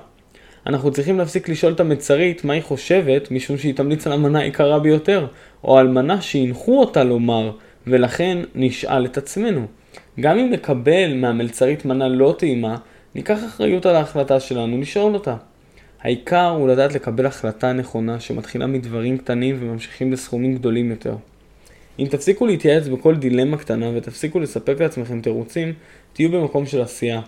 אנחנו 0.67 0.91
צריכים 0.91 1.19
להפסיק 1.19 1.49
לשאול 1.49 1.73
את 1.73 1.81
המצרית 1.81 2.45
מה 2.45 2.53
היא 2.53 2.63
חושבת, 2.63 3.31
משום 3.31 3.59
שהיא 3.59 3.75
תמליץ 3.75 4.07
על 4.07 4.13
המנה 4.13 4.39
היקרה 4.39 4.79
ביותר, 4.79 5.27
או 5.65 5.79
על 5.79 5.89
מנה 5.89 6.21
שהנחו 6.21 6.81
אותה 6.81 7.05
לומר, 7.05 7.51
ולכן 7.87 8.39
נשאל 8.55 9.05
את 9.05 9.19
עצמנו. 9.19 9.67
גם 10.21 10.39
אם 10.39 10.51
נקבל 10.51 11.15
מהמלצרית 11.15 11.85
מנה 11.85 12.09
לא 12.09 12.35
טעימה, 12.39 12.77
ניקח 13.15 13.39
אחריות 13.47 13.87
על 13.87 13.97
ההחלטה 13.97 14.41
שלנו, 14.41 14.81
לשאול 14.81 15.15
אותה. 15.15 15.37
העיקר 16.01 16.49
הוא 16.49 16.69
לדעת 16.69 16.95
לקבל 16.95 17.27
החלטה 17.27 17.73
נכונה 17.73 18.21
שמתחילה 18.21 18.67
מדברים 18.67 19.19
קטנים 19.19 19.57
וממשיכים 19.61 20.13
לסכומים 20.13 20.55
גדולים 20.55 20.91
יותר. 20.91 21.15
אם 21.99 22.07
תפסיקו 22.11 22.47
להתייעץ 22.47 22.89
בכל 22.89 23.17
דילמה 23.17 23.57
קטנה 23.57 23.91
ותפסיקו 23.95 24.41
לספק 24.41 24.81
לעצמכם 24.81 25.21
תירוצים, 25.21 25.73
תהיו 26.13 26.31
במקום 26.31 26.67
של 26.67 26.81
עשייה. 26.81 27.21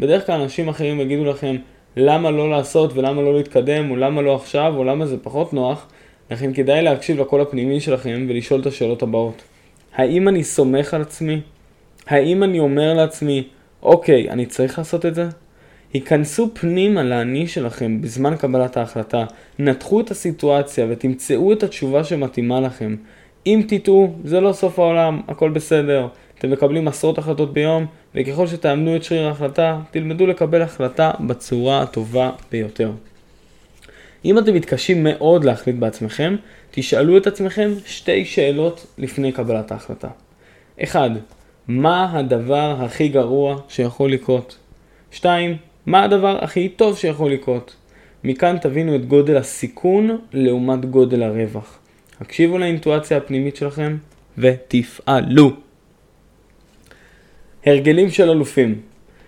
בדרך 0.00 0.26
כלל 0.26 0.40
אנשים 0.40 0.68
אחרים 0.68 1.00
יגידו 1.00 1.24
לכם 1.24 1.56
למה 1.96 2.30
לא 2.30 2.50
לעשות 2.50 2.96
ולמה 2.96 3.22
לא 3.22 3.34
להתקדם, 3.34 3.90
או 3.90 3.96
למה 3.96 4.22
לא 4.22 4.34
עכשיו, 4.34 4.74
או 4.76 4.84
למה 4.84 5.06
זה 5.06 5.16
פחות 5.18 5.52
נוח, 5.52 5.86
לכן 6.30 6.52
כדאי 6.54 6.82
להקשיב 6.82 7.20
לקול 7.20 7.40
הפנימי 7.40 7.80
שלכם 7.80 8.26
ולשאול 8.28 8.60
את 8.60 8.66
השאלות 8.66 9.02
הבאות. 9.02 9.42
האם 9.94 10.28
אני 10.28 10.44
סומך 10.44 10.94
על 10.94 11.02
עצמי? 11.02 11.40
האם 12.06 12.42
אני 12.42 12.58
אומר 12.58 12.94
לעצמי, 12.94 13.48
אוקיי, 13.82 14.30
אני 14.30 14.46
צריך 14.46 14.78
לעשות 14.78 15.06
את 15.06 15.14
זה? 15.14 15.28
היכנסו 15.92 16.50
פנימה 16.54 17.02
לאני 17.02 17.46
שלכם 17.46 18.00
בזמן 18.00 18.36
קבלת 18.36 18.76
ההחלטה, 18.76 19.24
נתחו 19.58 20.00
את 20.00 20.10
הסיטואציה 20.10 20.86
ותמצאו 20.90 21.52
את 21.52 21.62
התשובה 21.62 22.04
שמתאימה 22.04 22.60
לכם. 22.60 22.96
אם 23.46 23.62
תטעו, 23.68 24.14
זה 24.24 24.40
לא 24.40 24.52
סוף 24.52 24.78
העולם, 24.78 25.20
הכל 25.28 25.50
בסדר. 25.50 26.06
אתם 26.38 26.50
מקבלים 26.50 26.88
עשרות 26.88 27.18
החלטות 27.18 27.52
ביום, 27.52 27.86
וככל 28.14 28.46
שתאמנו 28.46 28.96
את 28.96 29.04
שריר 29.04 29.26
ההחלטה, 29.26 29.80
תלמדו 29.90 30.26
לקבל 30.26 30.62
החלטה 30.62 31.10
בצורה 31.20 31.82
הטובה 31.82 32.30
ביותר. 32.52 32.90
אם 34.24 34.38
אתם 34.38 34.54
מתקשים 34.54 35.04
מאוד 35.04 35.44
להחליט 35.44 35.76
בעצמכם, 35.76 36.36
תשאלו 36.70 37.16
את 37.16 37.26
עצמכם 37.26 37.70
שתי 37.86 38.24
שאלות 38.24 38.86
לפני 38.98 39.32
קבלת 39.32 39.72
ההחלטה. 39.72 40.08
1. 40.84 41.10
מה 41.68 42.18
הדבר 42.18 42.76
הכי 42.80 43.08
גרוע 43.08 43.56
שיכול 43.68 44.12
לקרות? 44.12 44.56
2. 45.10 45.56
מה 45.86 46.02
הדבר 46.02 46.44
הכי 46.44 46.68
טוב 46.68 46.98
שיכול 46.98 47.32
לקרות? 47.32 47.76
מכאן 48.24 48.58
תבינו 48.58 48.96
את 48.96 49.06
גודל 49.06 49.36
הסיכון 49.36 50.18
לעומת 50.32 50.84
גודל 50.84 51.22
הרווח. 51.22 51.78
הקשיבו 52.20 52.58
לאינטואציה 52.58 53.16
הפנימית 53.16 53.56
שלכם 53.56 53.96
ותפעלו. 54.38 55.50
הרגלים 57.66 58.10
של 58.10 58.30
אלופים 58.30 58.80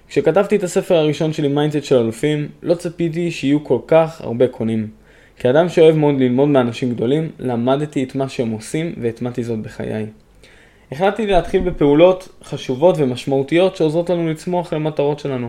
כשכתבתי 0.09 0.57
את 0.57 0.63
הספר 0.63 0.95
הראשון 0.95 1.33
שלי, 1.33 1.49
מיינדסט 1.49 1.85
של 1.85 1.97
אלופים, 1.97 2.49
לא 2.63 2.75
צפיתי 2.75 3.31
שיהיו 3.31 3.65
כל 3.65 3.79
כך 3.87 4.21
הרבה 4.21 4.49
קונים. 4.49 4.89
כאדם 5.39 5.69
שאוהב 5.69 5.97
מאוד 5.97 6.15
ללמוד 6.21 6.49
מאנשים 6.49 6.91
גדולים, 6.91 7.31
למדתי 7.39 8.05
את 8.05 8.15
מה 8.15 8.29
שהם 8.29 8.51
עושים 8.51 8.95
והטמעתי 9.01 9.43
זאת 9.43 9.59
בחיי. 9.59 10.07
החלטתי 10.93 11.27
להתחיל 11.27 11.61
בפעולות 11.61 12.29
חשובות 12.45 12.95
ומשמעותיות 12.99 13.77
שעוזרות 13.77 14.11
לנו 14.11 14.31
לצמוח 14.31 14.73
למטרות 14.73 15.19
שלנו. 15.19 15.49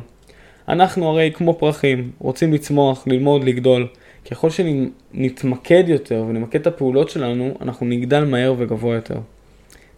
אנחנו 0.67 1.09
הרי 1.09 1.31
כמו 1.33 1.53
פרחים, 1.53 2.11
רוצים 2.19 2.53
לצמוח, 2.53 3.07
ללמוד, 3.07 3.43
לגדול. 3.43 3.87
ככל 4.31 4.49
שנתמקד 4.49 5.83
יותר 5.87 6.25
ונמקד 6.29 6.59
את 6.59 6.67
הפעולות 6.67 7.09
שלנו, 7.09 7.53
אנחנו 7.61 7.85
נגדל 7.85 8.23
מהר 8.23 8.53
וגבוה 8.57 8.95
יותר. 8.95 9.17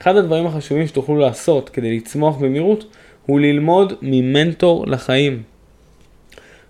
אחד 0.01 0.15
הדברים 0.15 0.47
החשובים 0.47 0.87
שתוכלו 0.87 1.15
לעשות 1.15 1.69
כדי 1.69 1.97
לצמוח 1.97 2.37
במהירות 2.37 2.85
הוא 3.25 3.39
ללמוד 3.39 3.93
ממנטור 4.01 4.87
לחיים. 4.87 5.43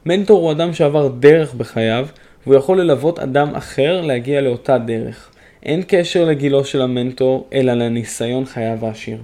מנטור 0.06 0.40
הוא 0.40 0.52
אדם 0.52 0.74
שעבר 0.74 1.08
דרך 1.08 1.54
בחייו 1.54 2.08
והוא 2.44 2.56
יכול 2.56 2.82
ללוות 2.82 3.20
אדם 3.20 3.56
אחר 3.56 4.02
להגיע 4.02 4.42
לאותה 4.42 4.78
דרך. 4.78 5.30
אין 5.64 5.84
קשר 5.88 6.26
לגילו 6.26 6.66
של 6.66 6.82
המנטור 6.82 7.48
אלא 7.54 7.74
לניסיון 7.74 8.46
חייו 8.46 8.86
העשיר. 8.86 9.18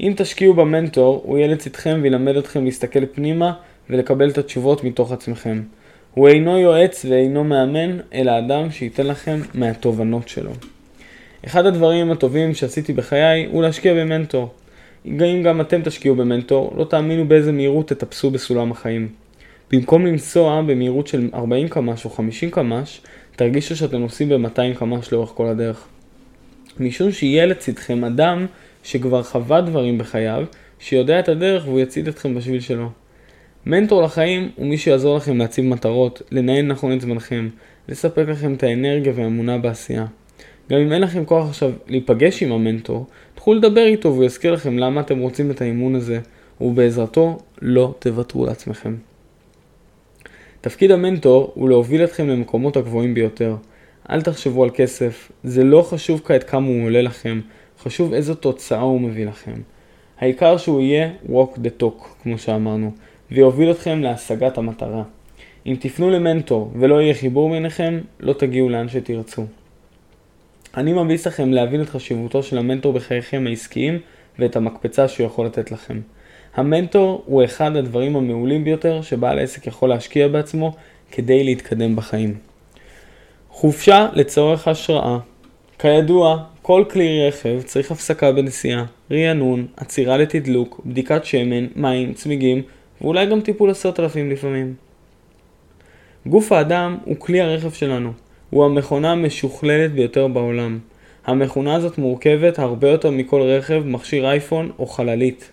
אם 0.00 0.12
תשקיעו 0.16 0.54
במנטור, 0.54 1.22
הוא 1.24 1.38
יהיה 1.38 1.48
לצדכם 1.48 1.98
וילמד 2.02 2.36
אתכם 2.36 2.64
להסתכל 2.64 3.06
פנימה 3.06 3.52
ולקבל 3.90 4.30
את 4.30 4.38
התשובות 4.38 4.84
מתוך 4.84 5.12
עצמכם. 5.12 5.62
הוא 6.16 6.28
אינו 6.28 6.58
יועץ 6.58 7.06
ואינו 7.08 7.44
מאמן, 7.44 7.98
אלא 8.14 8.38
אדם 8.38 8.70
שייתן 8.70 9.06
לכם 9.06 9.40
מהתובנות 9.54 10.28
שלו. 10.28 10.50
אחד 11.46 11.66
הדברים 11.66 12.10
הטובים 12.10 12.54
שעשיתי 12.54 12.92
בחיי 12.92 13.46
הוא 13.50 13.62
להשקיע 13.62 13.94
במנטור. 13.94 14.54
אם 15.06 15.42
גם 15.44 15.60
אתם 15.60 15.82
תשקיעו 15.82 16.14
במנטור, 16.14 16.74
לא 16.76 16.84
תאמינו 16.84 17.28
באיזה 17.28 17.52
מהירות 17.52 17.88
תטפסו 17.88 18.30
בסולם 18.30 18.72
החיים. 18.72 19.08
במקום 19.70 20.06
לנסוע 20.06 20.62
במהירות 20.62 21.06
של 21.06 21.30
40 21.34 21.68
קמ"ש 21.68 22.04
או 22.04 22.10
50 22.10 22.50
קמ"ש, 22.50 23.00
תרגישו 23.36 23.76
שאתם 23.76 23.96
נוסעים 23.96 24.28
ב-200 24.28 24.78
קמ"ש 24.78 25.12
לאורך 25.12 25.30
כל 25.30 25.46
הדרך. 25.46 25.86
משום 26.80 27.12
שיהיה 27.12 27.46
לצדכם 27.46 28.04
אדם 28.04 28.46
שכבר 28.82 29.22
חווה 29.22 29.60
דברים 29.60 29.98
בחייו, 29.98 30.44
שיודע 30.78 31.18
את 31.18 31.28
הדרך 31.28 31.66
והוא 31.66 31.80
יצעיד 31.80 32.08
אתכם 32.08 32.34
בשביל 32.34 32.60
שלו. 32.60 32.90
מנטור 33.66 34.02
לחיים 34.02 34.50
הוא 34.56 34.66
מי 34.66 34.78
שיעזור 34.78 35.16
לכם 35.16 35.36
להציב 35.36 35.64
מטרות, 35.64 36.22
לנהל 36.30 36.62
נכון 36.62 36.92
את 36.92 37.00
זמנכם, 37.00 37.48
לספק 37.88 38.24
לכם 38.28 38.54
את 38.54 38.62
האנרגיה 38.62 39.12
והאמונה 39.16 39.58
בעשייה. 39.58 40.06
גם 40.70 40.78
אם 40.78 40.92
אין 40.92 41.02
לכם 41.02 41.24
כוח 41.24 41.48
עכשיו 41.48 41.72
להיפגש 41.86 42.42
עם 42.42 42.52
המנטור, 42.52 43.06
תוכלו 43.34 43.54
לדבר 43.54 43.86
איתו 43.86 44.08
והוא 44.08 44.24
יזכיר 44.24 44.52
לכם 44.52 44.78
למה 44.78 45.00
אתם 45.00 45.18
רוצים 45.18 45.50
את 45.50 45.60
האימון 45.60 45.94
הזה, 45.94 46.20
ובעזרתו 46.60 47.38
לא 47.62 47.94
תוותרו 47.98 48.46
לעצמכם. 48.46 48.94
תפקיד 50.60 50.90
המנטור 50.90 51.52
הוא 51.54 51.68
להוביל 51.68 52.04
אתכם 52.04 52.28
למקומות 52.28 52.76
הגבוהים 52.76 53.14
ביותר. 53.14 53.56
אל 54.10 54.22
תחשבו 54.22 54.64
על 54.64 54.70
כסף, 54.74 55.32
זה 55.44 55.64
לא 55.64 55.82
חשוב 55.82 56.20
כעת 56.24 56.44
כמה 56.44 56.66
הוא 56.66 56.84
עולה 56.84 57.02
לכם, 57.02 57.40
חשוב 57.78 58.12
איזו 58.14 58.34
תוצאה 58.34 58.80
הוא 58.80 59.00
מביא 59.00 59.26
לכם. 59.26 59.60
העיקר 60.18 60.56
שהוא 60.56 60.80
יהיה 60.80 61.10
walk 61.28 61.56
the 61.56 61.82
talk, 61.82 62.22
כמו 62.22 62.38
שאמרנו, 62.38 62.92
ויוביל 63.30 63.70
אתכם 63.70 64.02
להשגת 64.02 64.58
המטרה. 64.58 65.02
אם 65.66 65.76
תפנו 65.80 66.10
למנטור 66.10 66.72
ולא 66.78 67.02
יהיה 67.02 67.14
חיבור 67.14 67.50
ביניכם, 67.50 68.00
לא 68.20 68.32
תגיעו 68.32 68.68
לאן 68.68 68.88
שתרצו. 68.88 69.44
אני 70.76 70.92
ממליץ 70.92 71.26
לכם 71.26 71.52
להבין 71.52 71.82
את 71.82 71.88
חשיבותו 71.88 72.42
של 72.42 72.58
המנטור 72.58 72.92
בחייכם 72.92 73.44
העסקיים 73.46 73.98
ואת 74.38 74.56
המקפצה 74.56 75.08
שהוא 75.08 75.26
יכול 75.26 75.46
לתת 75.46 75.70
לכם. 75.70 76.00
המנטור 76.54 77.22
הוא 77.26 77.44
אחד 77.44 77.76
הדברים 77.76 78.16
המעולים 78.16 78.64
ביותר 78.64 79.02
שבעל 79.02 79.38
עסק 79.38 79.66
יכול 79.66 79.88
להשקיע 79.88 80.28
בעצמו 80.28 80.76
כדי 81.10 81.44
להתקדם 81.44 81.96
בחיים. 81.96 82.34
חופשה 83.50 84.08
לצורך 84.12 84.68
השראה 84.68 85.18
כידוע, 85.78 86.44
כל 86.62 86.84
כלי 86.90 87.28
רכב 87.28 87.62
צריך 87.64 87.90
הפסקה 87.90 88.32
בנסיעה, 88.32 88.84
רענון, 89.10 89.66
עצירה 89.76 90.16
לתדלוק, 90.16 90.80
בדיקת 90.86 91.24
שמן, 91.24 91.66
מים, 91.76 92.14
צמיגים 92.14 92.62
ואולי 93.00 93.26
גם 93.26 93.40
טיפול 93.40 93.70
עשרת 93.70 94.00
אלפים 94.00 94.30
לפעמים. 94.30 94.74
גוף 96.26 96.52
האדם 96.52 96.96
הוא 97.04 97.16
כלי 97.18 97.40
הרכב 97.40 97.72
שלנו, 97.72 98.12
הוא 98.50 98.64
המכונה 98.64 99.12
המשוכללת 99.12 99.92
ביותר 99.92 100.28
בעולם. 100.28 100.78
המכונה 101.26 101.74
הזאת 101.74 101.98
מורכבת 101.98 102.58
הרבה 102.58 102.90
יותר 102.90 103.10
מכל 103.10 103.42
רכב, 103.42 103.82
מכשיר 103.86 104.26
אייפון 104.26 104.70
או 104.78 104.86
חללית. 104.86 105.50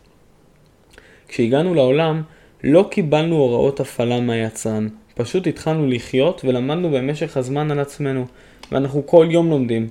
כשהגענו 1.28 1.74
לעולם, 1.74 2.22
לא 2.64 2.88
קיבלנו 2.92 3.36
הוראות 3.36 3.80
הפעלה 3.80 4.20
מהיצרן, 4.20 4.88
פשוט 5.16 5.48
התחלנו 5.48 5.88
לחיות 5.88 6.42
ולמדנו 6.46 6.92
במשך 6.92 7.38
הזמן 7.38 7.72
על 7.72 7.80
עצמנו, 7.80 8.26
ואנחנו 8.72 9.06
כל 9.06 9.28
יום 9.30 9.50
לומדים, 9.50 9.90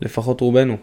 לפחות 0.00 0.40
רובנו. 0.40 0.76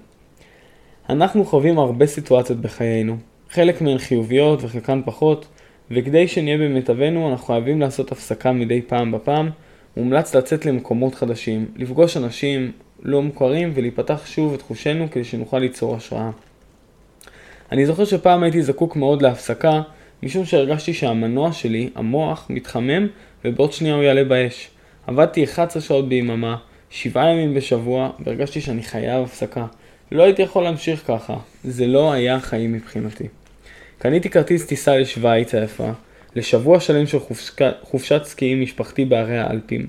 אנחנו 1.10 1.45
חווים 1.45 1.79
הרבה 1.79 2.05
סיטואציות 2.05 2.60
בחיינו, 2.60 3.17
חלק 3.49 3.82
מהן 3.82 3.97
חיוביות 3.97 4.63
וחלקן 4.63 5.01
פחות, 5.05 5.47
וכדי 5.91 6.28
שנהיה 6.28 6.58
במיטבנו 6.58 7.32
אנחנו 7.32 7.45
חייבים 7.45 7.82
לעשות 7.82 8.12
הפסקה 8.12 8.52
מדי 8.52 8.82
פעם 8.82 9.12
בפעם, 9.12 9.49
מומלץ 9.97 10.36
לצאת 10.36 10.65
למקומות 10.65 11.15
חדשים, 11.15 11.65
לפגוש 11.75 12.17
אנשים 12.17 12.71
לא 13.04 13.21
מוכרים 13.21 13.71
ולהיפתח 13.75 14.25
שוב 14.25 14.54
את 14.54 14.62
חושנו 14.62 15.12
כדי 15.12 15.23
שנוכל 15.23 15.60
ליצור 15.60 15.95
השראה. 15.95 16.30
אני 17.71 17.86
זוכר 17.86 18.06
שפעם 18.06 18.43
הייתי 18.43 18.62
זקוק 18.62 18.95
מאוד 18.95 19.21
להפסקה, 19.21 19.82
משום 20.23 20.45
שהרגשתי 20.45 20.93
שהמנוע 20.93 21.54
שלי, 21.54 21.89
המוח, 21.95 22.47
מתחמם 22.49 23.08
ובעוד 23.45 23.73
שנייה 23.73 23.95
הוא 23.95 24.04
יעלה 24.04 24.23
באש. 24.23 24.69
עבדתי 25.08 25.43
11 25.43 25.82
שעות 25.82 26.10
ביממה, 26.10 26.58
7 26.89 27.30
ימים 27.30 27.54
בשבוע, 27.54 28.10
והרגשתי 28.19 28.62
שאני 28.62 28.84
חייב 28.84 29.23
הפסקה. 29.23 29.65
לא 30.12 30.23
הייתי 30.23 30.41
יכול 30.41 30.63
להמשיך 30.63 31.08
ככה, 31.08 31.38
זה 31.63 31.88
לא 31.88 32.12
היה 32.12 32.39
חיים 32.39 32.73
מבחינתי. 32.73 33.28
קניתי 33.99 34.29
כרטיס 34.29 34.65
טיסה 34.65 34.97
לשוויץ 34.97 35.55
היפה, 35.55 35.89
לשבוע 36.35 36.79
שלם 36.79 37.07
של 37.07 37.19
חופשק... 37.19 37.62
חופשת 37.81 38.23
סקיים 38.23 38.62
משפחתי 38.62 39.05
בערי 39.05 39.38
האלפים. 39.38 39.88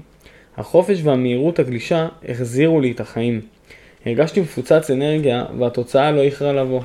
החופש 0.56 1.00
והמהירות 1.02 1.58
הגלישה 1.58 2.08
החזירו 2.28 2.80
לי 2.80 2.90
את 2.90 3.00
החיים. 3.00 3.40
הרגשתי 4.06 4.40
מפוצץ 4.40 4.90
אנרגיה 4.90 5.44
והתוצאה 5.58 6.10
לא 6.10 6.20
איחרה 6.22 6.52
לבוא. 6.52 6.80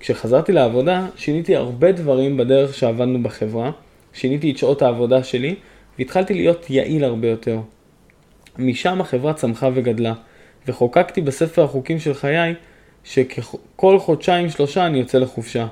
כשחזרתי 0.00 0.52
לעבודה, 0.52 1.06
שיניתי 1.16 1.56
הרבה 1.56 1.92
דברים 1.92 2.36
בדרך 2.36 2.74
שעבדנו 2.74 3.22
בחברה, 3.22 3.70
שיניתי 4.12 4.50
את 4.50 4.58
שעות 4.58 4.82
העבודה 4.82 5.22
שלי, 5.24 5.54
והתחלתי 5.98 6.34
להיות 6.34 6.70
יעיל 6.70 7.04
הרבה 7.04 7.28
יותר. 7.28 7.58
משם 8.58 9.00
החברה 9.00 9.34
צמחה 9.34 9.68
וגדלה, 9.74 10.14
וחוקקתי 10.68 11.20
בספר 11.20 11.64
החוקים 11.64 11.98
של 11.98 12.14
חיי, 12.14 12.54
שכל 13.04 13.98
חודשיים 13.98 14.50
שלושה 14.50 14.86
אני 14.86 14.98
יוצא 14.98 15.18
לחופשה. 15.18 15.66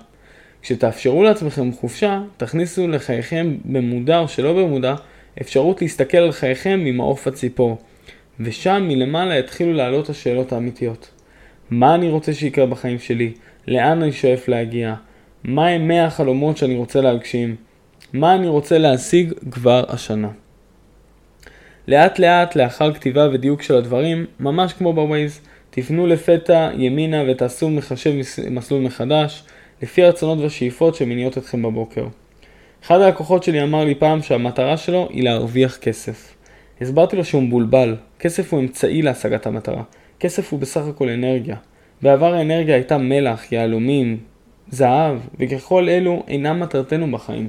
כשתאפשרו 0.64 1.22
לעצמכם 1.22 1.72
חופשה, 1.72 2.22
תכניסו 2.37 2.88
לחייכם 2.88 3.57
במודע 3.64 4.18
או 4.18 4.29
שלא 4.29 4.53
במודע, 4.53 4.94
אפשרות 5.40 5.83
להסתכל 5.83 6.18
על 6.18 6.33
חייכם 6.33 6.81
ממעוף 6.85 7.27
הציפור. 7.27 7.79
ושם 8.40 8.85
מלמעלה 8.88 9.38
יתחילו 9.38 9.72
לעלות 9.72 10.09
השאלות 10.09 10.53
האמיתיות. 10.53 11.11
מה 11.70 11.94
אני 11.94 12.09
רוצה 12.09 12.33
שיקרה 12.33 12.66
בחיים 12.66 12.98
שלי? 12.98 13.33
לאן 13.68 14.03
אני 14.03 14.12
שואף 14.12 14.48
להגיע? 14.48 14.94
מה 15.44 15.68
הם 15.68 15.88
100 15.88 16.05
החלומות 16.05 16.57
שאני 16.57 16.77
רוצה 16.77 17.00
להגשים? 17.00 17.57
מה 18.12 18.35
אני 18.35 18.48
רוצה 18.48 18.79
להשיג 18.79 19.33
כבר 19.50 19.85
השנה? 19.88 20.29
לאט 21.88 22.18
לאט, 22.18 22.57
לאחר 22.57 22.94
כתיבה 22.94 23.29
ודיוק 23.33 23.62
של 23.62 23.77
הדברים, 23.77 24.27
ממש 24.40 24.72
כמו 24.72 24.92
בווייז, 24.92 25.40
תפנו 25.70 26.07
לפתע 26.07 26.70
ימינה 26.77 27.22
ותעשו 27.29 27.70
מחשב 27.70 28.12
מסלול 28.50 28.83
מחדש, 28.83 29.44
לפי 29.85 30.05
הרצונות 30.05 30.38
והשאיפות 30.38 30.94
שמניעות 30.94 31.38
אתכם 31.38 31.62
בבוקר. 31.62 32.07
אחד 32.85 33.01
הלקוחות 33.01 33.42
שלי 33.42 33.62
אמר 33.62 33.85
לי 33.85 33.94
פעם 33.94 34.23
שהמטרה 34.23 34.77
שלו 34.77 35.09
היא 35.11 35.25
להרוויח 35.25 35.77
כסף. 35.77 36.35
הסברתי 36.81 37.16
לו 37.16 37.25
שהוא 37.25 37.42
מבולבל, 37.42 37.97
כסף 38.18 38.53
הוא 38.53 38.61
אמצעי 38.61 39.03
להשגת 39.03 39.47
המטרה, 39.47 39.83
כסף 40.20 40.53
הוא 40.53 40.61
בסך 40.61 40.87
הכל 40.87 41.09
אנרגיה. 41.09 41.57
בעבר 42.03 42.35
האנרגיה 42.35 42.75
הייתה 42.75 42.99
מלח, 42.99 43.53
יהלומים, 43.53 44.18
זהב, 44.70 45.18
וככל 45.38 45.88
אלו 45.88 46.23
אינם 46.29 46.61
מטרתנו 46.61 47.11
בחיים. 47.11 47.49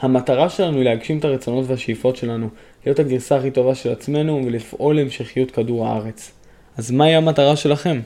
המטרה 0.00 0.48
שלנו 0.48 0.76
היא 0.76 0.84
להגשים 0.84 1.18
את 1.18 1.24
הרצונות 1.24 1.64
והשאיפות 1.68 2.16
שלנו, 2.16 2.48
להיות 2.86 2.98
הגרסה 2.98 3.36
הכי 3.36 3.50
טובה 3.50 3.74
של 3.74 3.92
עצמנו 3.92 4.42
ולפעול 4.46 4.96
להמשכיות 4.96 5.50
כדור 5.50 5.86
הארץ. 5.86 6.32
אז 6.76 6.90
מהי 6.90 7.14
המטרה 7.14 7.56
שלכם? 7.56 8.00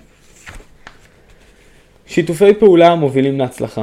שיתופי 2.10 2.54
פעולה 2.54 2.94
מובילים 2.94 3.38
להצלחה. 3.38 3.82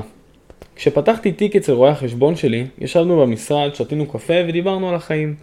כשפתחתי 0.75 1.31
תיק 1.31 1.55
אצל 1.55 1.71
רואה 1.71 1.91
החשבון 1.91 2.35
שלי, 2.35 2.65
ישבנו 2.79 3.21
במשרד, 3.21 3.75
שתינו 3.75 4.05
קפה 4.05 4.33
ודיברנו 4.47 4.89
על 4.89 4.95
החיים. 4.95 5.35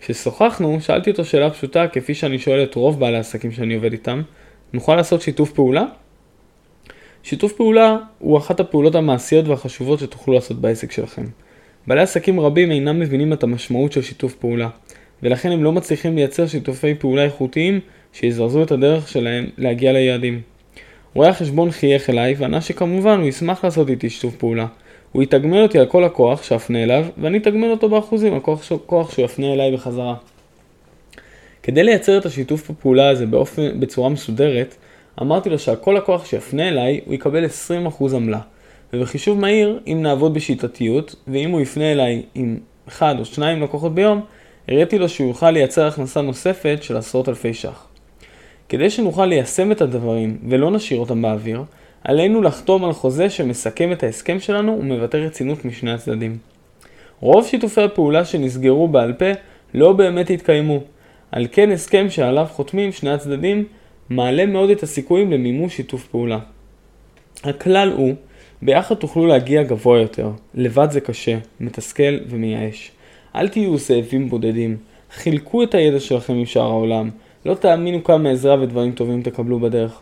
כששוחחנו, 0.00 0.80
שאלתי 0.80 1.10
אותו 1.10 1.24
שאלה 1.24 1.50
פשוטה, 1.50 1.88
כפי 1.88 2.14
שאני 2.14 2.38
שואל 2.38 2.62
את 2.62 2.74
רוב 2.74 3.00
בעלי 3.00 3.16
העסקים 3.16 3.52
שאני 3.52 3.74
עובד 3.74 3.92
איתם, 3.92 4.22
נוכל 4.72 4.96
לעשות 4.96 5.22
שיתוף 5.22 5.52
פעולה? 5.52 5.84
שיתוף 7.22 7.52
פעולה 7.52 7.96
הוא 8.18 8.38
אחת 8.38 8.60
הפעולות 8.60 8.94
המעשיות 8.94 9.48
והחשובות 9.48 9.98
שתוכלו 9.98 10.34
לעשות 10.34 10.60
בעסק 10.60 10.92
שלכם. 10.92 11.24
בעלי 11.86 12.00
עסקים 12.00 12.40
רבים 12.40 12.70
אינם 12.70 13.00
מבינים 13.00 13.32
את 13.32 13.42
המשמעות 13.42 13.92
של 13.92 14.02
שיתוף 14.02 14.34
פעולה, 14.34 14.68
ולכן 15.22 15.52
הם 15.52 15.64
לא 15.64 15.72
מצליחים 15.72 16.16
לייצר 16.16 16.46
שיתופי 16.46 16.94
פעולה 16.94 17.24
איכותיים 17.24 17.80
שיזרזו 18.12 18.62
את 18.62 18.72
הדרך 18.72 19.08
שלהם 19.08 19.46
להגיע 19.58 19.92
ליעדים. 19.92 20.40
רואה 21.18 21.28
החשבון 21.28 21.70
חייך 21.70 22.10
אליי 22.10 22.34
וענה 22.38 22.60
שכמובן 22.60 23.18
הוא 23.18 23.28
ישמח 23.28 23.64
לעשות 23.64 23.88
איתי 23.88 24.10
שיתוף 24.10 24.36
פעולה. 24.36 24.66
הוא 25.12 25.22
יתגמל 25.22 25.62
אותי 25.62 25.78
על 25.78 25.86
כל 25.86 26.04
הכוח 26.04 26.42
שאפנה 26.42 26.82
אליו, 26.82 27.06
ואני 27.18 27.38
אתגמל 27.38 27.70
אותו 27.70 27.88
באחוזים 27.88 28.34
על 28.34 28.40
כוח, 28.40 28.72
כוח 28.86 29.12
שהוא 29.12 29.24
יפנה 29.24 29.52
אליי 29.52 29.72
בחזרה. 29.72 30.14
כדי 31.62 31.82
לייצר 31.82 32.18
את 32.18 32.26
השיתוף 32.26 32.70
הפעולה 32.70 33.08
הזה 33.08 33.26
באופן, 33.26 33.80
בצורה 33.80 34.08
מסודרת, 34.08 34.74
אמרתי 35.22 35.50
לו 35.50 35.58
שעל 35.58 35.76
כל 35.76 35.96
הכוח 35.96 36.24
שיפנה 36.24 36.68
אליי, 36.68 37.00
הוא 37.04 37.14
יקבל 37.14 37.44
20% 37.44 37.48
עמלה. 38.14 38.40
ובחישוב 38.92 39.38
מהיר, 39.40 39.80
אם 39.86 39.98
נעבוד 40.02 40.34
בשיטתיות, 40.34 41.14
ואם 41.28 41.50
הוא 41.50 41.60
יפנה 41.60 41.92
אליי 41.92 42.22
עם 42.34 42.58
אחד 42.88 43.14
או 43.18 43.24
שניים 43.24 43.62
לקוחות 43.62 43.94
ביום, 43.94 44.20
הראיתי 44.68 44.98
לו 44.98 45.08
שהוא 45.08 45.28
יוכל 45.28 45.50
לייצר 45.50 45.86
הכנסה 45.86 46.20
נוספת 46.20 46.78
של 46.82 46.96
עשרות 46.96 47.28
אלפי 47.28 47.54
ש"ח. 47.54 47.87
כדי 48.68 48.90
שנוכל 48.90 49.26
ליישם 49.26 49.72
את 49.72 49.80
הדברים 49.80 50.38
ולא 50.48 50.70
נשאיר 50.70 51.00
אותם 51.00 51.22
באוויר, 51.22 51.62
עלינו 52.04 52.42
לחתום 52.42 52.84
על 52.84 52.92
חוזה 52.92 53.30
שמסכם 53.30 53.92
את 53.92 54.02
ההסכם 54.02 54.40
שלנו 54.40 54.78
ומבטא 54.80 55.16
רצינות 55.16 55.64
משני 55.64 55.92
הצדדים. 55.92 56.38
רוב 57.20 57.46
שיתופי 57.46 57.82
הפעולה 57.82 58.24
שנסגרו 58.24 58.88
בעל 58.88 59.12
פה 59.12 59.26
לא 59.74 59.92
באמת 59.92 60.30
התקיימו, 60.30 60.80
על 61.32 61.46
כן 61.52 61.70
הסכם 61.70 62.10
שעליו 62.10 62.46
חותמים 62.50 62.92
שני 62.92 63.10
הצדדים 63.10 63.64
מעלה 64.10 64.46
מאוד 64.46 64.70
את 64.70 64.82
הסיכויים 64.82 65.32
למימוש 65.32 65.76
שיתוף 65.76 66.06
פעולה. 66.06 66.38
הכלל 67.44 67.92
הוא, 67.96 68.14
ביחד 68.62 68.94
תוכלו 68.94 69.26
להגיע 69.26 69.62
גבוה 69.62 70.00
יותר, 70.00 70.30
לבד 70.54 70.88
זה 70.90 71.00
קשה, 71.00 71.38
מתסכל 71.60 72.18
ומייאש. 72.28 72.90
אל 73.36 73.48
תהיו 73.48 73.78
זאבים 73.78 74.28
בודדים, 74.28 74.76
חילקו 75.14 75.62
את 75.62 75.74
הידע 75.74 76.00
שלכם 76.00 76.34
עם 76.34 76.46
שאר 76.46 76.62
העולם, 76.62 77.10
לא 77.46 77.54
תאמינו 77.54 78.04
כמה 78.04 78.30
עזרה 78.30 78.62
ודברים 78.62 78.92
טובים 78.92 79.22
תקבלו 79.22 79.60
בדרך. 79.60 80.00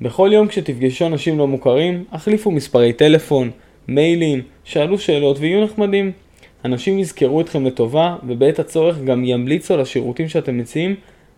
בכל 0.00 0.30
יום 0.32 0.48
כשתפגשו 0.48 1.06
אנשים 1.06 1.38
לא 1.38 1.46
מוכרים, 1.46 2.04
החליפו 2.12 2.50
מספרי 2.50 2.92
טלפון, 2.92 3.50
מיילים, 3.88 4.42
שאלו 4.64 4.98
שאלות 4.98 5.36
ויהיו 5.40 5.64
נחמדים. 5.64 6.12
אנשים 6.64 6.98
יזכרו 6.98 7.40
אתכם 7.40 7.66
לטובה, 7.66 8.16
ובעת 8.26 8.58
הצורך 8.58 8.98
גם 9.04 9.24
ימליצו 9.24 9.74
על 9.74 9.80
השירותים 9.80 10.28
שאתם 10.28 10.58
מציעים, 10.58 10.94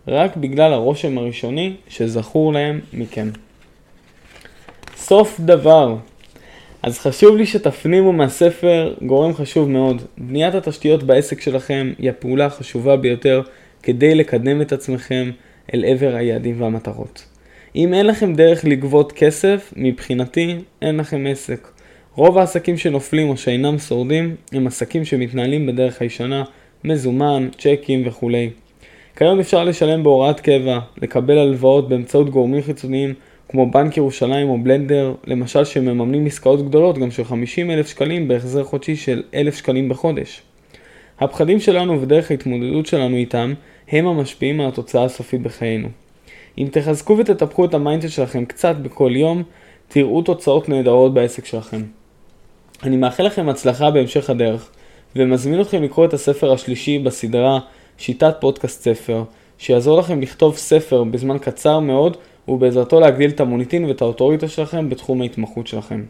רק 0.07 0.37
בגלל 0.37 0.73
הרושם 0.73 1.17
הראשוני 1.17 1.73
שזכור 1.87 2.53
להם 2.53 2.79
מכם. 2.93 3.29
סוף 4.95 5.39
דבר. 5.39 5.95
אז 6.83 6.99
חשוב 6.99 7.37
לי 7.37 7.45
שתפנימו 7.45 8.13
מהספר 8.13 8.93
גורם 9.01 9.33
חשוב 9.33 9.69
מאוד. 9.69 10.01
בניית 10.17 10.55
התשתיות 10.55 11.03
בעסק 11.03 11.41
שלכם 11.41 11.93
היא 11.99 12.09
הפעולה 12.09 12.45
החשובה 12.45 12.97
ביותר 12.97 13.41
כדי 13.85 14.15
לקדם 14.15 14.61
את 14.61 14.71
עצמכם 14.71 15.31
אל 15.73 15.85
עבר 15.85 16.15
היעדים 16.15 16.61
והמטרות. 16.61 17.25
אם 17.75 17.93
אין 17.93 18.05
לכם 18.07 18.33
דרך 18.33 18.65
לגבות 18.65 19.11
כסף, 19.11 19.73
מבחינתי 19.75 20.55
אין 20.81 20.97
לכם 20.97 21.25
עסק. 21.29 21.67
רוב 22.15 22.37
העסקים 22.37 22.77
שנופלים 22.77 23.29
או 23.29 23.37
שאינם 23.37 23.79
שורדים 23.79 24.35
הם 24.51 24.67
עסקים 24.67 25.05
שמתנהלים 25.05 25.65
בדרך 25.65 26.01
הישנה, 26.01 26.43
מזומן, 26.83 27.49
צ'קים 27.57 28.07
וכולי. 28.07 28.49
כיום 29.15 29.39
אפשר 29.39 29.63
לשלם 29.63 30.03
בהוראת 30.03 30.39
קבע, 30.39 30.79
לקבל 31.01 31.37
הלוואות 31.37 31.89
באמצעות 31.89 32.29
גורמים 32.29 32.61
חיצוניים 32.61 33.13
כמו 33.49 33.71
בנק 33.71 33.97
ירושלים 33.97 34.49
או 34.49 34.57
בלנדר, 34.63 35.13
למשל 35.27 35.63
שמממנים 35.65 36.25
עסקאות 36.25 36.67
גדולות 36.67 36.97
גם 36.97 37.11
של 37.11 37.23
50 37.23 37.71
אלף 37.71 37.87
שקלים 37.87 38.27
בהחזר 38.27 38.63
חודשי 38.63 38.95
של 38.95 39.23
1,000 39.33 39.55
שקלים 39.55 39.89
בחודש. 39.89 40.41
הפחדים 41.19 41.59
שלנו 41.59 42.01
ודרך 42.01 42.31
ההתמודדות 42.31 42.85
שלנו 42.85 43.15
איתם 43.15 43.53
הם 43.87 44.07
המשפיעים 44.07 44.61
על 44.61 44.67
התוצאה 44.67 45.03
הסופית 45.03 45.41
בחיינו. 45.41 45.87
אם 46.57 46.67
תחזקו 46.71 47.17
ותטפחו 47.17 47.65
את 47.65 47.73
המיינדסט 47.73 48.13
שלכם 48.13 48.45
קצת 48.45 48.75
בכל 48.75 49.11
יום, 49.15 49.43
תראו 49.87 50.21
תוצאות 50.21 50.69
נהדרות 50.69 51.13
בעסק 51.13 51.45
שלכם. 51.45 51.83
אני 52.83 52.97
מאחל 52.97 53.23
לכם 53.23 53.49
הצלחה 53.49 53.91
בהמשך 53.91 54.29
הדרך, 54.29 54.69
ומזמין 55.15 55.61
אתכם 55.61 55.83
לקרוא 55.83 56.05
את 56.05 56.13
הספר 56.13 56.51
השלישי 56.51 56.99
בסדרה 56.99 57.59
שיטת 57.97 58.35
פודקאסט 58.39 58.81
ספר, 58.81 59.23
שיעזור 59.57 59.99
לכם 59.99 60.21
לכתוב 60.21 60.57
ספר 60.57 61.03
בזמן 61.03 61.37
קצר 61.37 61.79
מאוד, 61.79 62.17
ובעזרתו 62.47 62.99
להגדיל 62.99 63.29
את 63.29 63.39
המוניטין 63.39 63.85
ואת 63.85 64.01
האוטוריטה 64.01 64.47
שלכם 64.47 64.89
בתחום 64.89 65.21
ההתמחות 65.21 65.67
שלכם. 65.67 66.03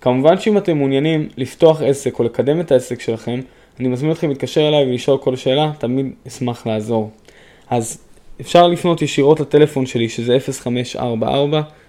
כמובן 0.00 0.38
שאם 0.38 0.58
אתם 0.58 0.76
מעוניינים 0.76 1.28
לפתוח 1.36 1.82
עסק 1.82 2.18
או 2.18 2.24
לקדם 2.24 2.60
את 2.60 2.72
העסק 2.72 3.00
שלכם, 3.00 3.40
אני 3.80 3.88
מזמין 3.88 4.12
אתכם 4.12 4.28
להתקשר 4.28 4.68
אליי 4.68 4.84
ולשאול 4.84 5.18
כל 5.18 5.36
שאלה, 5.36 5.72
תמיד 5.78 6.06
אשמח 6.26 6.66
לעזור. 6.66 7.10
אז 7.70 7.98
אפשר 8.40 8.66
לפנות 8.66 9.02
ישירות 9.02 9.40
לטלפון 9.40 9.86
שלי 9.86 10.08
שזה 10.08 10.38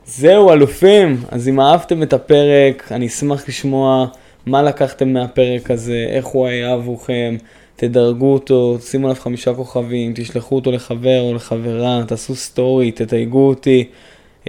זהו, 0.06 0.52
אלופים, 0.52 1.18
אז 1.30 1.48
אם 1.48 1.60
אהבתם 1.60 2.04
את 2.04 2.14
הפרק, 2.14 2.92
אני 2.92 3.08
אשמח 3.08 3.50
לשמוע 3.50 4.06
מה 4.46 4.64
לקחתם 4.64 5.14
מהפרק 5.14 5.72
הזה, 5.72 6.06
איך 6.10 6.26
הוא 6.26 6.48
היה 6.48 6.74
עבורכם. 6.74 7.36
תדרגו 7.82 8.34
אותו, 8.34 8.78
שימו 8.82 9.08
עליו 9.08 9.22
חמישה 9.22 9.54
כוכבים, 9.54 10.12
תשלחו 10.16 10.56
אותו 10.56 10.72
לחבר 10.72 11.22
או 11.22 11.34
לחברה, 11.34 12.04
תעשו 12.08 12.36
סטורי, 12.36 12.92
תתייגו 12.92 13.48
אותי. 13.50 13.88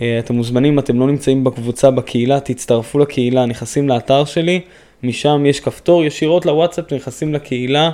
אה, 0.03 0.19
אתם 0.19 0.35
מוזמנים, 0.35 0.79
אתם 0.79 1.01
לא 1.01 1.07
נמצאים 1.07 1.45
בקבוצה 1.45 1.91
בקהילה, 1.91 2.41
תצטרפו 2.41 2.99
לקהילה, 2.99 3.47
נכנסים 3.47 3.89
לאתר 3.89 4.25
שלי, 4.25 4.61
משם 5.03 5.47
יש 5.47 5.61
כפתור 5.61 6.05
ישירות 6.05 6.47
לוואטסאפ, 6.47 6.93
נכנסים 6.93 7.35
לקהילה, 7.35 7.91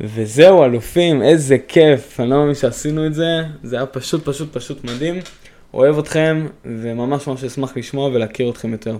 וזהו 0.00 0.64
אלופים, 0.64 1.22
איזה 1.22 1.58
כיף, 1.68 2.20
אני 2.20 2.30
לא 2.30 2.36
מאמין 2.36 2.54
שעשינו 2.54 3.06
את 3.06 3.14
זה, 3.14 3.42
זה 3.62 3.76
היה 3.76 3.86
פשוט 3.86 4.24
פשוט 4.24 4.52
פשוט 4.52 4.84
מדהים. 4.84 5.20
אוהב 5.74 5.98
אתכם, 5.98 6.46
וממש 6.64 7.26
ממש 7.26 7.44
אשמח 7.44 7.76
לשמוע 7.76 8.08
ולהכיר 8.08 8.50
אתכם 8.50 8.72
יותר. 8.72 8.96